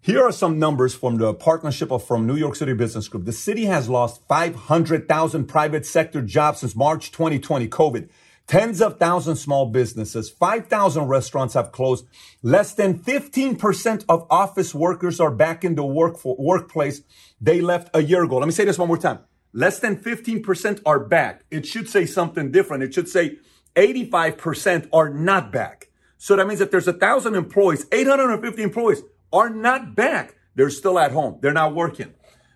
Here 0.00 0.22
are 0.22 0.32
some 0.32 0.58
numbers 0.58 0.94
from 0.94 1.18
the 1.18 1.34
partnership 1.34 1.92
of 1.92 2.02
from 2.02 2.26
New 2.26 2.36
York 2.36 2.56
City 2.56 2.72
Business 2.72 3.06
Group. 3.06 3.26
The 3.26 3.32
city 3.32 3.66
has 3.66 3.90
lost 3.90 4.26
500,000 4.26 5.44
private 5.44 5.84
sector 5.84 6.22
jobs 6.22 6.60
since 6.60 6.74
March 6.74 7.12
2020, 7.12 7.68
COVID. 7.68 8.08
Tens 8.50 8.82
of 8.82 8.98
thousands 8.98 9.40
small 9.40 9.66
businesses, 9.66 10.28
5,000 10.28 11.04
restaurants 11.04 11.54
have 11.54 11.70
closed. 11.70 12.04
Less 12.42 12.74
than 12.74 12.98
15% 12.98 14.04
of 14.08 14.26
office 14.28 14.74
workers 14.74 15.20
are 15.20 15.30
back 15.30 15.62
in 15.62 15.76
the 15.76 15.84
work 15.84 16.18
for, 16.18 16.34
workplace 16.36 17.02
they 17.40 17.60
left 17.60 17.90
a 17.94 18.02
year 18.02 18.24
ago. 18.24 18.38
Let 18.38 18.46
me 18.46 18.52
say 18.52 18.64
this 18.64 18.76
one 18.76 18.88
more 18.88 18.98
time. 18.98 19.20
Less 19.52 19.78
than 19.78 19.98
15% 19.98 20.82
are 20.84 20.98
back. 20.98 21.44
It 21.52 21.64
should 21.64 21.88
say 21.88 22.06
something 22.06 22.50
different. 22.50 22.82
It 22.82 22.92
should 22.92 23.08
say 23.08 23.38
85% 23.76 24.88
are 24.92 25.10
not 25.10 25.52
back. 25.52 25.90
So 26.18 26.34
that 26.34 26.48
means 26.48 26.60
if 26.60 26.72
there's 26.72 26.88
a 26.88 26.92
thousand 26.92 27.36
employees, 27.36 27.86
850 27.92 28.64
employees 28.64 29.04
are 29.32 29.48
not 29.48 29.94
back. 29.94 30.34
They're 30.56 30.70
still 30.70 30.98
at 30.98 31.12
home. 31.12 31.38
They're 31.40 31.52
not 31.52 31.76
working. 31.76 32.14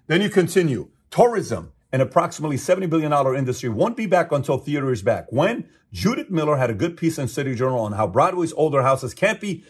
Then 0.08 0.22
you 0.22 0.28
continue. 0.28 0.88
Tourism, 1.12 1.72
an 1.94 2.00
approximately 2.00 2.56
$70 2.56 2.90
billion 2.90 3.12
industry, 3.36 3.68
won't 3.68 3.96
be 3.96 4.06
back 4.06 4.32
until 4.32 4.58
theater 4.58 4.90
is 4.90 5.00
back. 5.00 5.26
When? 5.30 5.68
Judith 5.92 6.28
Miller 6.28 6.56
had 6.56 6.68
a 6.68 6.74
good 6.74 6.96
piece 6.96 7.20
in 7.20 7.28
City 7.28 7.54
Journal 7.54 7.78
on 7.78 7.92
how 7.92 8.08
Broadway's 8.08 8.52
older 8.54 8.82
houses 8.82 9.14
can't 9.14 9.40
be 9.40 9.62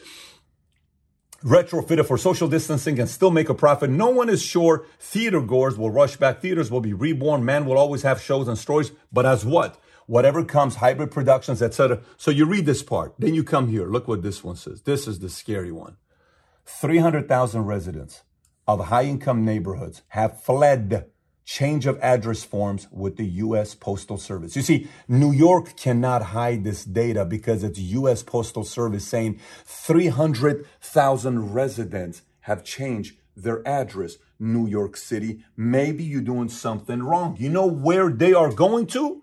retrofitted 1.44 2.06
for 2.06 2.16
social 2.16 2.48
distancing 2.48 2.98
and 2.98 3.10
still 3.10 3.30
make 3.30 3.50
a 3.50 3.54
profit. 3.54 3.90
No 3.90 4.08
one 4.08 4.30
is 4.30 4.40
sure 4.40 4.86
theater 4.98 5.42
goers 5.42 5.76
will 5.76 5.90
rush 5.90 6.16
back. 6.16 6.40
Theaters 6.40 6.70
will 6.70 6.80
be 6.80 6.94
reborn. 6.94 7.44
Man 7.44 7.66
will 7.66 7.76
always 7.76 8.00
have 8.04 8.22
shows 8.22 8.48
and 8.48 8.56
stories. 8.56 8.90
But 9.12 9.26
as 9.26 9.44
what? 9.44 9.78
Whatever 10.06 10.46
comes, 10.46 10.76
hybrid 10.76 11.10
productions, 11.10 11.60
etc. 11.60 12.00
So 12.16 12.30
you 12.30 12.46
read 12.46 12.64
this 12.64 12.82
part. 12.82 13.16
Then 13.18 13.34
you 13.34 13.44
come 13.44 13.68
here. 13.68 13.86
Look 13.86 14.08
what 14.08 14.22
this 14.22 14.42
one 14.42 14.56
says. 14.56 14.80
This 14.80 15.06
is 15.06 15.18
the 15.18 15.28
scary 15.28 15.72
one. 15.72 15.98
300,000 16.64 17.66
residents 17.66 18.22
of 18.66 18.86
high 18.86 19.04
income 19.04 19.44
neighborhoods 19.44 20.00
have 20.08 20.42
fled 20.42 21.10
change 21.44 21.86
of 21.86 21.98
address 22.00 22.42
forms 22.42 22.88
with 22.90 23.16
the 23.16 23.26
U.S. 23.26 23.74
Postal 23.74 24.16
Service. 24.16 24.56
You 24.56 24.62
see, 24.62 24.88
New 25.08 25.30
York 25.30 25.76
cannot 25.76 26.22
hide 26.22 26.64
this 26.64 26.84
data 26.84 27.24
because 27.24 27.62
it's 27.62 27.78
U.S. 27.78 28.22
Postal 28.22 28.64
Service 28.64 29.06
saying 29.06 29.40
300,000 29.64 31.54
residents 31.54 32.22
have 32.40 32.64
changed 32.64 33.16
their 33.36 33.66
address. 33.66 34.16
New 34.38 34.66
York 34.66 34.96
City, 34.96 35.44
maybe 35.56 36.02
you're 36.02 36.20
doing 36.20 36.48
something 36.48 37.02
wrong. 37.02 37.36
You 37.38 37.50
know 37.50 37.66
where 37.66 38.10
they 38.10 38.32
are 38.32 38.52
going 38.52 38.86
to? 38.88 39.22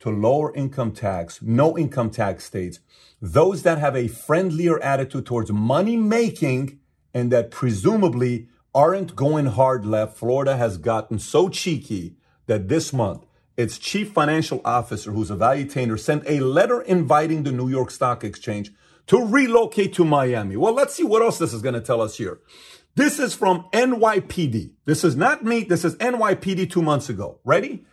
To 0.00 0.10
lower 0.10 0.54
income 0.54 0.92
tax, 0.92 1.42
no 1.42 1.76
income 1.76 2.10
tax 2.10 2.44
states. 2.44 2.80
Those 3.20 3.62
that 3.64 3.78
have 3.78 3.94
a 3.94 4.08
friendlier 4.08 4.82
attitude 4.82 5.26
towards 5.26 5.52
money 5.52 5.96
making 5.96 6.80
and 7.12 7.30
that 7.32 7.50
presumably 7.50 8.48
aren't 8.74 9.16
going 9.16 9.46
hard 9.46 9.84
left, 9.84 10.16
Florida 10.16 10.56
has 10.56 10.78
gotten 10.78 11.18
so 11.18 11.48
cheeky 11.48 12.16
that 12.46 12.68
this 12.68 12.92
month 12.92 13.24
its 13.56 13.78
chief 13.78 14.12
financial 14.12 14.62
officer, 14.64 15.12
who's 15.12 15.30
a 15.30 15.36
value 15.36 15.66
valuetainer, 15.66 15.98
sent 15.98 16.24
a 16.26 16.40
letter 16.40 16.80
inviting 16.80 17.42
the 17.42 17.52
New 17.52 17.68
York 17.68 17.90
Stock 17.90 18.24
Exchange 18.24 18.72
to 19.06 19.18
relocate 19.18 19.92
to 19.94 20.04
Miami. 20.04 20.56
Well, 20.56 20.72
let's 20.72 20.94
see 20.94 21.04
what 21.04 21.20
else 21.20 21.38
this 21.38 21.52
is 21.52 21.60
going 21.60 21.74
to 21.74 21.80
tell 21.80 22.00
us 22.00 22.16
here. 22.16 22.40
This 22.94 23.18
is 23.18 23.34
from 23.34 23.66
NYPD. 23.72 24.72
This 24.84 25.04
is 25.04 25.14
not 25.14 25.44
me. 25.44 25.64
This 25.64 25.84
is 25.84 25.94
NYPD 25.96 26.70
two 26.70 26.82
months 26.82 27.08
ago. 27.08 27.38
Ready? 27.44 27.84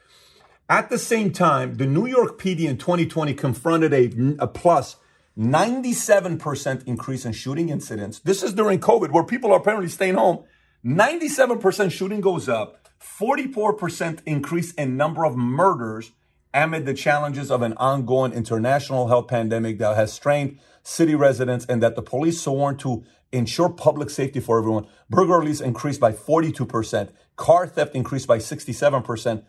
At 0.70 0.90
the 0.90 0.98
same 0.98 1.32
time, 1.32 1.76
the 1.76 1.86
New 1.86 2.08
York 2.08 2.40
PD 2.40 2.62
in 2.62 2.78
2020 2.78 3.34
confronted 3.34 3.94
a, 3.94 4.12
a 4.40 4.48
plus 4.48 4.96
97% 5.38 6.88
increase 6.88 7.26
in 7.26 7.32
shooting 7.32 7.70
incidents. 7.70 8.20
This 8.20 8.42
is 8.42 8.54
during 8.54 8.80
COVID 8.80 9.12
where 9.12 9.24
people 9.24 9.52
are 9.52 9.60
apparently 9.60 9.90
staying 9.90 10.16
home 10.16 10.46
97% 10.88 11.92
shooting 11.92 12.22
goes 12.22 12.48
up, 12.48 12.88
44% 13.02 14.20
increase 14.26 14.72
in 14.76 14.96
number 14.96 15.26
of 15.26 15.36
murders 15.36 16.14
amid 16.54 16.86
the 16.86 16.94
challenges 16.94 17.52
of 17.52 17.62
an 17.62 17.74
ongoing 17.74 18.32
international 18.32 19.10
health 19.10 19.28
pandemic 19.28 19.80
that 19.80 19.98
has 19.98 20.14
strained 20.14 20.60
city 20.84 21.14
residents 21.14 21.66
and 21.66 21.84
that 21.84 21.98
the 21.98 22.02
police 22.02 22.40
sworn 22.40 22.78
to 22.78 23.04
ensure 23.34 23.68
public 23.68 24.10
safety 24.10 24.40
for 24.40 24.60
everyone. 24.60 24.88
Burglaries 25.10 25.60
increased 25.60 26.00
by 26.00 26.14
42%, 26.14 27.10
car 27.36 27.68
theft 27.68 27.94
increased 27.94 28.26
by 28.26 28.38
67%. 28.38 29.44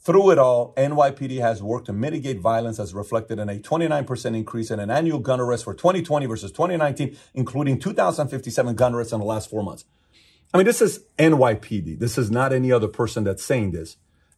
Through 0.00 0.30
it 0.30 0.38
all, 0.38 0.72
NYPD 0.78 1.38
has 1.40 1.62
worked 1.62 1.84
to 1.86 1.92
mitigate 1.92 2.40
violence 2.40 2.78
as 2.78 2.94
reflected 2.94 3.38
in 3.38 3.50
a 3.50 3.58
29% 3.58 4.34
increase 4.34 4.70
in 4.70 4.80
an 4.80 4.90
annual 4.90 5.18
gun 5.18 5.38
arrest 5.38 5.64
for 5.64 5.74
2020 5.74 6.24
versus 6.24 6.50
2019, 6.50 7.14
including 7.34 7.78
2,057 7.78 8.74
gun 8.74 8.94
arrests 8.94 9.12
in 9.12 9.20
the 9.20 9.26
last 9.26 9.50
four 9.50 9.62
months. 9.62 9.84
I 10.52 10.58
mean, 10.58 10.66
this 10.66 10.80
is 10.80 11.04
NYPD. 11.18 11.98
This 11.98 12.16
is 12.16 12.30
not 12.30 12.52
any 12.52 12.72
other 12.72 12.88
person 12.88 13.24
that's 13.24 13.44
saying 13.44 13.72
this. 13.72 13.96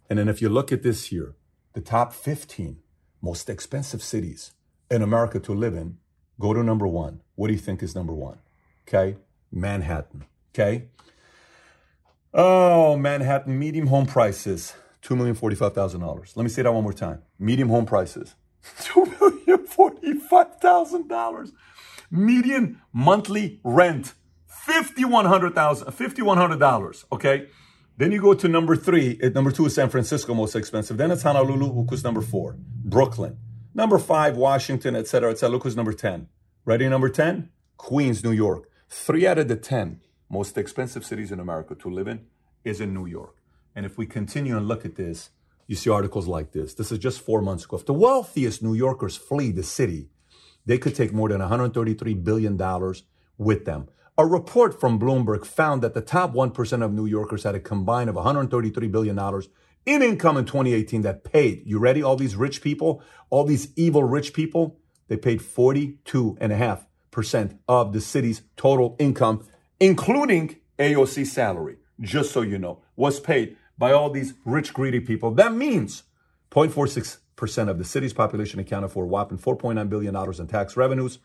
And 0.08 0.18
then 0.18 0.28
if 0.28 0.42
you 0.42 0.48
look 0.48 0.72
at 0.72 0.82
this 0.82 1.06
here, 1.06 1.34
the 1.72 1.80
top 1.80 2.12
15 2.12 2.78
most 3.22 3.48
expensive 3.48 4.02
cities 4.02 4.52
in 4.90 5.02
America 5.02 5.38
to 5.40 5.54
live 5.54 5.74
in, 5.74 5.98
go 6.40 6.52
to 6.52 6.62
number 6.62 6.86
one. 6.86 7.20
What 7.36 7.46
do 7.46 7.52
you 7.52 7.58
think 7.58 7.82
is 7.82 7.94
number 7.94 8.14
one? 8.14 8.38
Okay. 8.88 9.16
Manhattan. 9.52 10.24
Okay. 10.54 10.86
Oh, 12.32 12.96
Manhattan 12.96 13.58
medium 13.58 13.88
home 13.88 14.06
prices, 14.06 14.74
$2,045,000. 15.02 16.36
Let 16.36 16.42
me 16.44 16.48
say 16.48 16.62
that 16.62 16.72
one 16.72 16.84
more 16.84 16.92
time. 16.92 17.22
Medium 17.40 17.68
home 17.68 17.86
prices, 17.86 18.36
$2,045,000. 18.78 21.50
Median 22.12 22.80
monthly 22.92 23.58
rent, 23.64 24.14
$5,100, 24.70 25.52
$5,100, 25.52 27.04
okay? 27.12 27.48
Then 27.96 28.12
you 28.12 28.20
go 28.20 28.34
to 28.34 28.48
number 28.48 28.76
three. 28.76 29.18
Eh, 29.22 29.28
number 29.28 29.50
two 29.50 29.66
is 29.66 29.74
San 29.74 29.90
Francisco, 29.90 30.32
most 30.32 30.54
expensive. 30.54 30.96
Then 30.96 31.10
it's 31.10 31.22
Honolulu, 31.22 31.72
look 31.72 31.90
who's 31.90 32.04
number 32.04 32.22
four. 32.22 32.56
Brooklyn. 32.58 33.36
Number 33.74 33.98
five, 33.98 34.36
Washington, 34.36 34.96
et 34.96 35.00
etc., 35.00 35.30
etc. 35.32 35.52
Look 35.52 35.64
who's 35.64 35.76
number 35.76 35.92
10. 35.92 36.28
Ready, 36.64 36.88
number 36.88 37.08
10? 37.08 37.50
Queens, 37.76 38.24
New 38.24 38.32
York. 38.32 38.70
Three 38.88 39.26
out 39.26 39.38
of 39.38 39.48
the 39.48 39.56
10 39.56 40.00
most 40.28 40.56
expensive 40.56 41.04
cities 41.04 41.32
in 41.32 41.40
America 41.40 41.74
to 41.74 41.90
live 41.90 42.06
in 42.06 42.26
is 42.64 42.80
in 42.80 42.94
New 42.94 43.06
York. 43.06 43.36
And 43.74 43.84
if 43.84 43.98
we 43.98 44.06
continue 44.06 44.56
and 44.56 44.68
look 44.68 44.84
at 44.84 44.96
this, 44.96 45.30
you 45.66 45.76
see 45.76 45.90
articles 45.90 46.26
like 46.26 46.52
this. 46.52 46.74
This 46.74 46.90
is 46.90 46.98
just 46.98 47.20
four 47.20 47.42
months 47.42 47.64
ago. 47.64 47.76
If 47.76 47.86
the 47.86 47.92
wealthiest 47.92 48.62
New 48.62 48.74
Yorkers 48.74 49.16
flee 49.16 49.50
the 49.50 49.62
city, 49.62 50.08
they 50.66 50.78
could 50.78 50.94
take 50.94 51.12
more 51.12 51.28
than 51.28 51.40
$133 51.40 52.24
billion 52.24 52.56
with 53.38 53.64
them. 53.64 53.88
A 54.20 54.26
report 54.26 54.78
from 54.78 55.00
Bloomberg 55.00 55.46
found 55.46 55.80
that 55.80 55.94
the 55.94 56.02
top 56.02 56.34
1% 56.34 56.84
of 56.84 56.92
New 56.92 57.06
Yorkers 57.06 57.44
had 57.44 57.54
a 57.54 57.58
combined 57.58 58.10
of 58.10 58.16
$133 58.16 58.92
billion 58.92 59.18
in 59.86 60.02
income 60.02 60.36
in 60.36 60.44
2018 60.44 61.00
that 61.00 61.24
paid, 61.24 61.62
you 61.64 61.78
ready? 61.78 62.02
All 62.02 62.16
these 62.16 62.36
rich 62.36 62.60
people, 62.60 63.02
all 63.30 63.44
these 63.44 63.68
evil 63.76 64.04
rich 64.04 64.34
people, 64.34 64.76
they 65.08 65.16
paid 65.16 65.40
42.5% 65.40 67.58
of 67.66 67.94
the 67.94 68.00
city's 68.02 68.42
total 68.58 68.94
income, 68.98 69.46
including 69.80 70.56
AOC 70.78 71.26
salary, 71.26 71.78
just 71.98 72.30
so 72.30 72.42
you 72.42 72.58
know, 72.58 72.82
was 72.96 73.20
paid 73.20 73.56
by 73.78 73.92
all 73.92 74.10
these 74.10 74.34
rich, 74.44 74.74
greedy 74.74 75.00
people. 75.00 75.30
That 75.30 75.54
means 75.54 76.02
0.46 76.50 76.74
percent 76.74 77.16
of 77.42 77.78
the 77.78 77.84
city's 77.84 78.12
population 78.12 78.60
accounted 78.60 78.90
for 78.90 79.04
a 79.04 79.06
whopping 79.06 79.38
$4.9 79.38 79.88
billion 79.88 80.14
in 80.16 80.46
tax 80.46 80.76
revenues. 80.76 81.18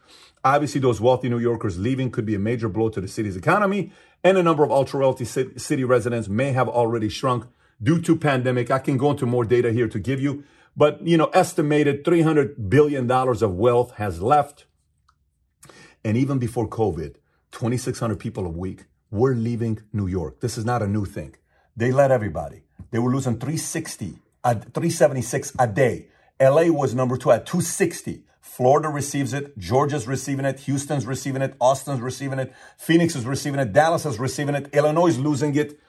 Obviously, 0.43 0.81
those 0.81 1.01
wealthy 1.01 1.29
New 1.29 1.39
Yorkers 1.39 1.77
leaving 1.77 2.11
could 2.11 2.25
be 2.25 2.35
a 2.35 2.39
major 2.39 2.69
blow 2.69 2.89
to 2.89 3.01
the 3.01 3.07
city's 3.07 3.35
economy, 3.35 3.91
and 4.23 4.37
a 4.37 4.43
number 4.43 4.63
of 4.63 4.71
ultra-wealthy 4.71 5.25
city 5.25 5.83
residents 5.83 6.27
may 6.27 6.51
have 6.51 6.69
already 6.69 7.09
shrunk 7.09 7.45
due 7.81 8.01
to 8.01 8.15
pandemic. 8.15 8.71
I 8.71 8.79
can 8.79 8.97
go 8.97 9.11
into 9.11 9.25
more 9.25 9.45
data 9.45 9.71
here 9.71 9.87
to 9.87 9.99
give 9.99 10.21
you, 10.21 10.43
but 10.75 11.05
you 11.05 11.17
know, 11.17 11.25
estimated 11.33 12.03
$300 12.03 12.69
billion 12.69 13.09
of 13.09 13.55
wealth 13.55 13.95
has 13.95 14.21
left. 14.21 14.65
And 16.03 16.15
even 16.15 16.39
before 16.39 16.67
COVID, 16.69 17.15
2,600 17.51 18.19
people 18.19 18.45
a 18.45 18.49
week 18.49 18.85
were 19.11 19.33
leaving 19.33 19.81
New 19.91 20.07
York. 20.07 20.39
This 20.39 20.57
is 20.57 20.65
not 20.65 20.81
a 20.81 20.87
new 20.87 21.05
thing. 21.05 21.35
They 21.75 21.91
let 21.91 22.11
everybody. 22.11 22.63
They 22.91 22.99
were 22.99 23.11
losing 23.11 23.33
360 23.33 24.19
at 24.45 24.73
376 24.73 25.53
a 25.57 25.67
day. 25.67 26.07
LA 26.39 26.67
was 26.67 26.93
number 26.93 27.17
two 27.17 27.31
at 27.31 27.45
260. 27.45 28.23
Florida 28.39 28.87
receives 28.87 29.33
it. 29.33 29.57
Georgia's 29.57 30.07
receiving 30.07 30.45
it. 30.45 30.61
Houston's 30.61 31.05
receiving 31.05 31.41
it. 31.41 31.55
Austin's 31.59 31.99
receiving 31.99 32.39
it. 32.39 32.53
Phoenix 32.77 33.15
is 33.15 33.25
receiving 33.25 33.59
it. 33.59 33.73
Dallas 33.73 34.05
is 34.05 34.19
receiving 34.19 34.55
it. 34.55 34.69
Illinois 34.73 35.07
is 35.07 35.19
losing 35.19 35.55
it. 35.55 35.79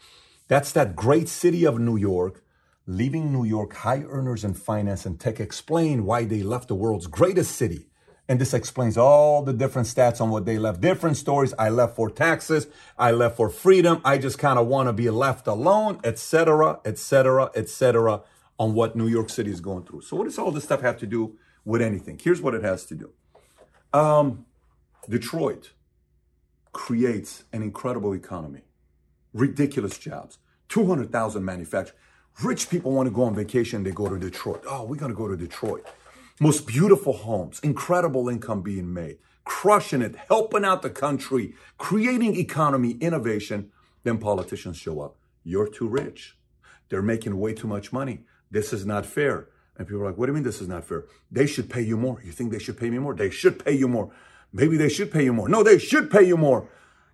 That's 0.49 0.73
that 0.73 0.97
great 0.97 1.29
city 1.29 1.65
of 1.65 1.79
New 1.79 1.97
York. 1.97 2.43
Leaving 2.89 3.33
New 3.33 3.45
York, 3.45 3.75
high 3.75 4.05
earners 4.09 4.45
in 4.45 4.55
finance 4.55 5.05
and 5.05 5.19
tech 5.21 5.39
explain 5.39 6.05
why 6.05 6.25
they 6.25 6.43
left 6.43 6.69
the 6.69 6.75
world's 6.75 7.09
greatest 7.09 7.55
city. 7.55 7.87
And 8.29 8.41
this 8.41 8.55
explains 8.55 8.97
all 8.97 9.43
the 9.43 9.53
different 9.53 9.87
stats 9.87 10.21
on 10.21 10.31
what 10.31 10.47
they 10.47 10.59
left. 10.59 10.81
Different 10.81 11.17
stories. 11.17 11.53
I 11.59 11.69
left 11.69 11.95
for 11.95 12.11
taxes. 12.11 12.69
I 12.99 13.11
left 13.11 13.37
for 13.37 13.51
freedom. 13.51 14.01
I 14.05 14.19
just 14.19 14.39
kind 14.39 14.59
of 14.59 14.67
want 14.67 14.89
to 14.89 14.93
be 14.93 15.11
left 15.11 15.47
alone, 15.47 16.01
etc., 16.05 16.81
etc., 16.85 17.51
etc 17.55 18.23
on 18.59 18.75
what 18.75 18.97
New 18.97 19.07
York 19.07 19.31
City 19.31 19.51
is 19.51 19.61
going 19.61 19.85
through. 19.85 20.03
So, 20.03 20.17
what 20.17 20.25
does 20.25 20.39
all 20.39 20.51
this 20.51 20.65
stuff 20.65 20.81
have 20.81 20.99
to 20.99 21.07
do 21.07 21.37
with 21.65 21.83
anything? 21.83 22.19
Here's 22.23 22.41
what 22.41 22.55
it 22.55 22.63
has 22.63 22.85
to 22.87 22.95
do. 22.95 23.11
Um, 23.93 24.47
Detroit 25.09 25.73
creates 26.73 27.45
an 27.53 27.63
incredible 27.63 28.13
economy, 28.13 28.63
ridiculous 29.33 29.99
jobs, 29.99 30.39
200,000 30.69 31.45
manufacturers. 31.45 31.99
Rich 32.43 32.69
people 32.69 32.93
want 32.93 33.07
to 33.07 33.15
go 33.15 33.23
on 33.23 33.35
vacation, 33.35 33.83
they 33.83 33.93
go 33.93 34.09
to 34.09 34.19
Detroit. 34.19 34.63
Oh, 34.69 34.85
we're 34.85 34.97
going 34.97 35.11
to 35.13 35.17
go 35.17 35.29
to 35.29 35.37
Detroit. 35.37 35.87
Most 36.39 36.67
beautiful 36.67 37.15
homes, 37.15 37.61
incredible 37.61 38.29
income 38.29 38.61
being 38.61 38.93
made, 38.93 39.17
crushing 39.45 40.03
it, 40.03 40.17
helping 40.29 40.65
out 40.65 40.83
the 40.83 40.91
country, 40.91 41.55
creating 41.79 42.37
economy, 42.37 42.99
innovation. 43.01 43.71
Then 44.03 44.19
politicians 44.19 44.77
show 44.77 45.01
up. 45.01 45.17
You're 45.45 45.69
too 45.69 45.89
rich. 45.89 46.37
They're 46.91 47.01
making 47.01 47.39
way 47.39 47.55
too 47.55 47.69
much 47.69 47.91
money. 47.91 48.25
This 48.57 48.73
is 48.73 48.87
not 48.87 49.05
fair. 49.05 49.49
And 49.77 49.87
people 49.87 50.01
are 50.01 50.07
like, 50.07 50.17
what 50.17 50.25
do 50.25 50.31
you 50.33 50.35
mean 50.35 50.43
this 50.43 50.63
is 50.63 50.69
not 50.69 50.83
fair? 50.83 51.05
They 51.31 51.47
should 51.47 51.69
pay 51.69 51.83
you 51.83 51.99
more. 51.99 52.23
You 52.25 52.33
think 52.33 52.53
they 52.53 52.59
should 52.59 52.79
pay 52.79 52.89
me 52.89 52.99
more? 52.99 53.15
They 53.15 53.29
should 53.29 53.63
pay 53.63 53.73
you 53.73 53.87
more. 53.87 54.11
Maybe 54.51 54.79
they 54.79 54.89
should 54.89 55.13
pay 55.13 55.25
you 55.25 55.35
more. 55.35 55.47
No, 55.47 55.63
they 55.63 55.79
should 55.79 56.11
pay 56.11 56.23
you 56.23 56.39
more. 56.39 56.67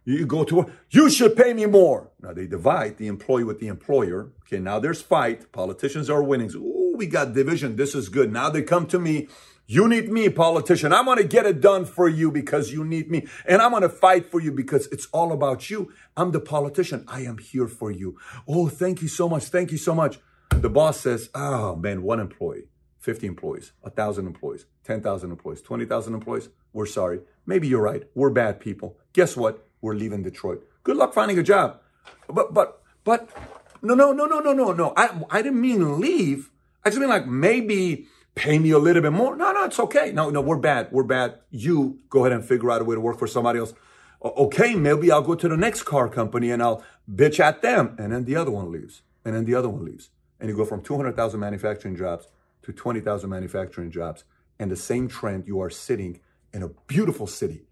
You 0.04 0.24
go 0.24 0.44
to 0.44 0.54
work, 0.54 0.70
you 0.90 1.10
should 1.10 1.34
pay 1.36 1.52
me 1.52 1.66
more. 1.66 2.10
Now 2.20 2.32
they 2.32 2.46
divide 2.46 2.96
the 2.96 3.08
employee 3.08 3.42
with 3.42 3.58
the 3.58 3.66
employer. 3.66 4.30
Okay, 4.42 4.60
now 4.60 4.78
there's 4.78 5.02
fight. 5.02 5.50
Politicians 5.50 6.08
are 6.08 6.22
winning. 6.22 6.52
Oh, 6.56 6.94
we 6.96 7.06
got 7.06 7.34
division. 7.34 7.74
This 7.74 7.96
is 7.96 8.08
good. 8.08 8.32
Now 8.32 8.48
they 8.48 8.62
come 8.62 8.86
to 8.86 9.00
me. 9.00 9.26
You 9.66 9.88
need 9.88 10.12
me, 10.12 10.28
politician. 10.28 10.92
I'm 10.92 11.06
going 11.06 11.18
to 11.18 11.24
get 11.24 11.46
it 11.46 11.60
done 11.60 11.86
for 11.86 12.08
you 12.08 12.30
because 12.30 12.72
you 12.72 12.84
need 12.84 13.10
me. 13.10 13.26
And 13.46 13.60
I'm 13.60 13.70
going 13.72 13.82
to 13.82 13.88
fight 13.88 14.26
for 14.26 14.40
you 14.40 14.52
because 14.52 14.86
it's 14.92 15.06
all 15.06 15.32
about 15.32 15.70
you. 15.70 15.92
I'm 16.16 16.30
the 16.30 16.40
politician. 16.40 17.04
I 17.08 17.22
am 17.22 17.38
here 17.38 17.66
for 17.66 17.90
you. 17.90 18.16
Oh, 18.46 18.68
thank 18.68 19.02
you 19.02 19.08
so 19.08 19.28
much. 19.28 19.44
Thank 19.46 19.72
you 19.72 19.78
so 19.78 19.94
much. 19.94 20.20
The 20.60 20.70
boss 20.70 21.00
says, 21.00 21.30
oh 21.34 21.76
man, 21.76 22.02
one 22.02 22.20
employee, 22.20 22.68
50 23.00 23.26
employees, 23.26 23.72
1,000 23.80 24.26
employees, 24.26 24.66
10,000 24.84 25.30
employees, 25.30 25.62
20,000 25.62 26.14
employees. 26.14 26.48
We're 26.72 26.86
sorry. 26.86 27.20
Maybe 27.46 27.68
you're 27.68 27.82
right. 27.82 28.04
We're 28.14 28.30
bad 28.30 28.60
people. 28.60 28.96
Guess 29.12 29.36
what? 29.36 29.66
We're 29.80 29.94
leaving 29.94 30.22
Detroit. 30.22 30.64
Good 30.84 30.96
luck 30.96 31.12
finding 31.12 31.38
a 31.38 31.42
job. 31.42 31.80
But, 32.28 32.54
but, 32.54 32.82
but, 33.04 33.28
no, 33.82 33.94
no, 33.94 34.12
no, 34.12 34.26
no, 34.26 34.38
no, 34.38 34.52
no, 34.52 34.72
no. 34.72 34.92
I, 34.96 35.22
I 35.30 35.42
didn't 35.42 35.60
mean 35.60 36.00
leave. 36.00 36.50
I 36.84 36.90
just 36.90 37.00
mean 37.00 37.08
like 37.08 37.26
maybe 37.26 38.06
pay 38.34 38.58
me 38.58 38.70
a 38.70 38.78
little 38.78 39.02
bit 39.02 39.12
more. 39.12 39.36
No, 39.36 39.52
no, 39.52 39.64
it's 39.64 39.80
okay. 39.80 40.12
No, 40.12 40.30
no, 40.30 40.40
we're 40.40 40.56
bad. 40.56 40.88
We're 40.92 41.02
bad. 41.02 41.40
You 41.50 41.98
go 42.08 42.24
ahead 42.24 42.32
and 42.32 42.44
figure 42.44 42.70
out 42.70 42.80
a 42.80 42.84
way 42.84 42.94
to 42.94 43.00
work 43.00 43.18
for 43.18 43.26
somebody 43.26 43.58
else. 43.58 43.74
Okay, 44.22 44.76
maybe 44.76 45.10
I'll 45.10 45.22
go 45.22 45.34
to 45.34 45.48
the 45.48 45.56
next 45.56 45.82
car 45.82 46.08
company 46.08 46.50
and 46.50 46.62
I'll 46.62 46.84
bitch 47.12 47.40
at 47.40 47.62
them. 47.62 47.96
And 47.98 48.12
then 48.12 48.24
the 48.24 48.36
other 48.36 48.52
one 48.52 48.70
leaves. 48.70 49.02
And 49.24 49.34
then 49.34 49.44
the 49.44 49.54
other 49.54 49.68
one 49.68 49.84
leaves. 49.84 50.10
And 50.42 50.50
you 50.50 50.56
go 50.56 50.64
from 50.64 50.82
200,000 50.82 51.38
manufacturing 51.38 51.94
jobs 51.94 52.26
to 52.62 52.72
20,000 52.72 53.30
manufacturing 53.30 53.92
jobs. 53.92 54.24
And 54.58 54.72
the 54.72 54.76
same 54.76 55.06
trend, 55.06 55.46
you 55.46 55.60
are 55.60 55.70
sitting 55.70 56.18
in 56.52 56.64
a 56.64 56.68
beautiful 56.88 57.28
city 57.28 57.62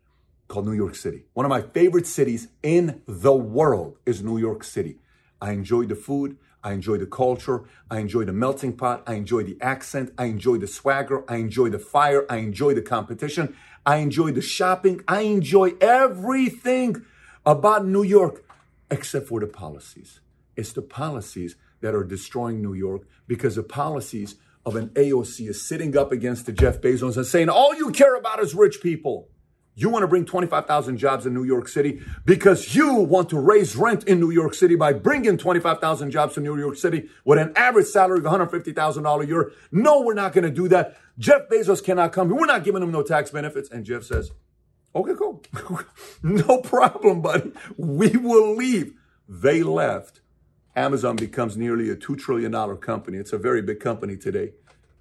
called 0.46 0.66
New 0.66 0.72
York 0.72 0.94
City. 0.94 1.24
One 1.34 1.44
of 1.44 1.50
my 1.50 1.62
favorite 1.62 2.06
cities 2.06 2.46
in 2.62 3.02
the 3.08 3.34
world 3.34 3.98
is 4.06 4.22
New 4.22 4.38
York 4.38 4.62
City. 4.62 5.00
I 5.42 5.50
enjoy 5.50 5.86
the 5.86 5.96
food. 5.96 6.36
I 6.62 6.72
enjoy 6.72 6.98
the 6.98 7.06
culture. 7.06 7.64
I 7.90 7.98
enjoy 7.98 8.24
the 8.24 8.32
melting 8.32 8.76
pot. 8.76 9.02
I 9.04 9.14
enjoy 9.14 9.42
the 9.42 9.58
accent. 9.60 10.12
I 10.16 10.26
enjoy 10.26 10.58
the 10.58 10.68
swagger. 10.68 11.24
I 11.28 11.38
enjoy 11.38 11.70
the 11.70 11.80
fire. 11.80 12.24
I 12.30 12.36
enjoy 12.36 12.74
the 12.74 12.82
competition. 12.82 13.56
I 13.84 13.96
enjoy 13.96 14.30
the 14.30 14.42
shopping. 14.42 15.02
I 15.08 15.22
enjoy 15.22 15.72
everything 15.80 17.04
about 17.44 17.84
New 17.84 18.04
York 18.04 18.44
except 18.92 19.26
for 19.26 19.40
the 19.40 19.48
policies. 19.48 20.20
It's 20.54 20.72
the 20.72 20.82
policies 20.82 21.56
that 21.80 21.94
are 21.94 22.04
destroying 22.04 22.62
New 22.62 22.74
York 22.74 23.02
because 23.26 23.56
the 23.56 23.62
policies 23.62 24.36
of 24.66 24.76
an 24.76 24.88
AOC 24.90 25.48
is 25.48 25.66
sitting 25.66 25.96
up 25.96 26.12
against 26.12 26.46
the 26.46 26.52
Jeff 26.52 26.80
Bezos 26.80 27.16
and 27.16 27.26
saying, 27.26 27.48
all 27.48 27.74
you 27.74 27.90
care 27.90 28.14
about 28.16 28.40
is 28.40 28.54
rich 28.54 28.80
people. 28.82 29.28
You 29.74 29.88
want 29.88 30.02
to 30.02 30.08
bring 30.08 30.26
25,000 30.26 30.98
jobs 30.98 31.24
in 31.24 31.32
New 31.32 31.44
York 31.44 31.66
City 31.68 32.02
because 32.26 32.74
you 32.74 32.92
want 32.96 33.30
to 33.30 33.38
raise 33.38 33.76
rent 33.76 34.04
in 34.04 34.20
New 34.20 34.30
York 34.30 34.52
City 34.52 34.74
by 34.74 34.92
bringing 34.92 35.38
25,000 35.38 36.10
jobs 36.10 36.34
to 36.34 36.40
New 36.40 36.58
York 36.58 36.76
City 36.76 37.08
with 37.24 37.38
an 37.38 37.52
average 37.56 37.86
salary 37.86 38.18
of 38.18 38.24
$150,000 38.24 39.22
a 39.22 39.26
year. 39.26 39.52
No, 39.72 40.02
we're 40.02 40.12
not 40.12 40.32
going 40.34 40.44
to 40.44 40.50
do 40.50 40.68
that. 40.68 40.98
Jeff 41.18 41.48
Bezos 41.48 41.82
cannot 41.82 42.12
come. 42.12 42.28
We're 42.28 42.46
not 42.46 42.64
giving 42.64 42.82
him 42.82 42.90
no 42.90 43.02
tax 43.02 43.30
benefits. 43.30 43.70
And 43.70 43.86
Jeff 43.86 44.02
says, 44.02 44.32
okay, 44.94 45.14
cool. 45.16 45.42
no 46.22 46.58
problem, 46.58 47.22
buddy. 47.22 47.52
We 47.78 48.10
will 48.16 48.54
leave. 48.54 48.92
They 49.28 49.62
left. 49.62 50.20
Amazon 50.76 51.16
becomes 51.16 51.56
nearly 51.56 51.90
a 51.90 51.96
$2 51.96 52.16
trillion 52.18 52.52
company. 52.76 53.18
It's 53.18 53.32
a 53.32 53.38
very 53.38 53.60
big 53.60 53.80
company 53.80 54.16
today. 54.16 54.52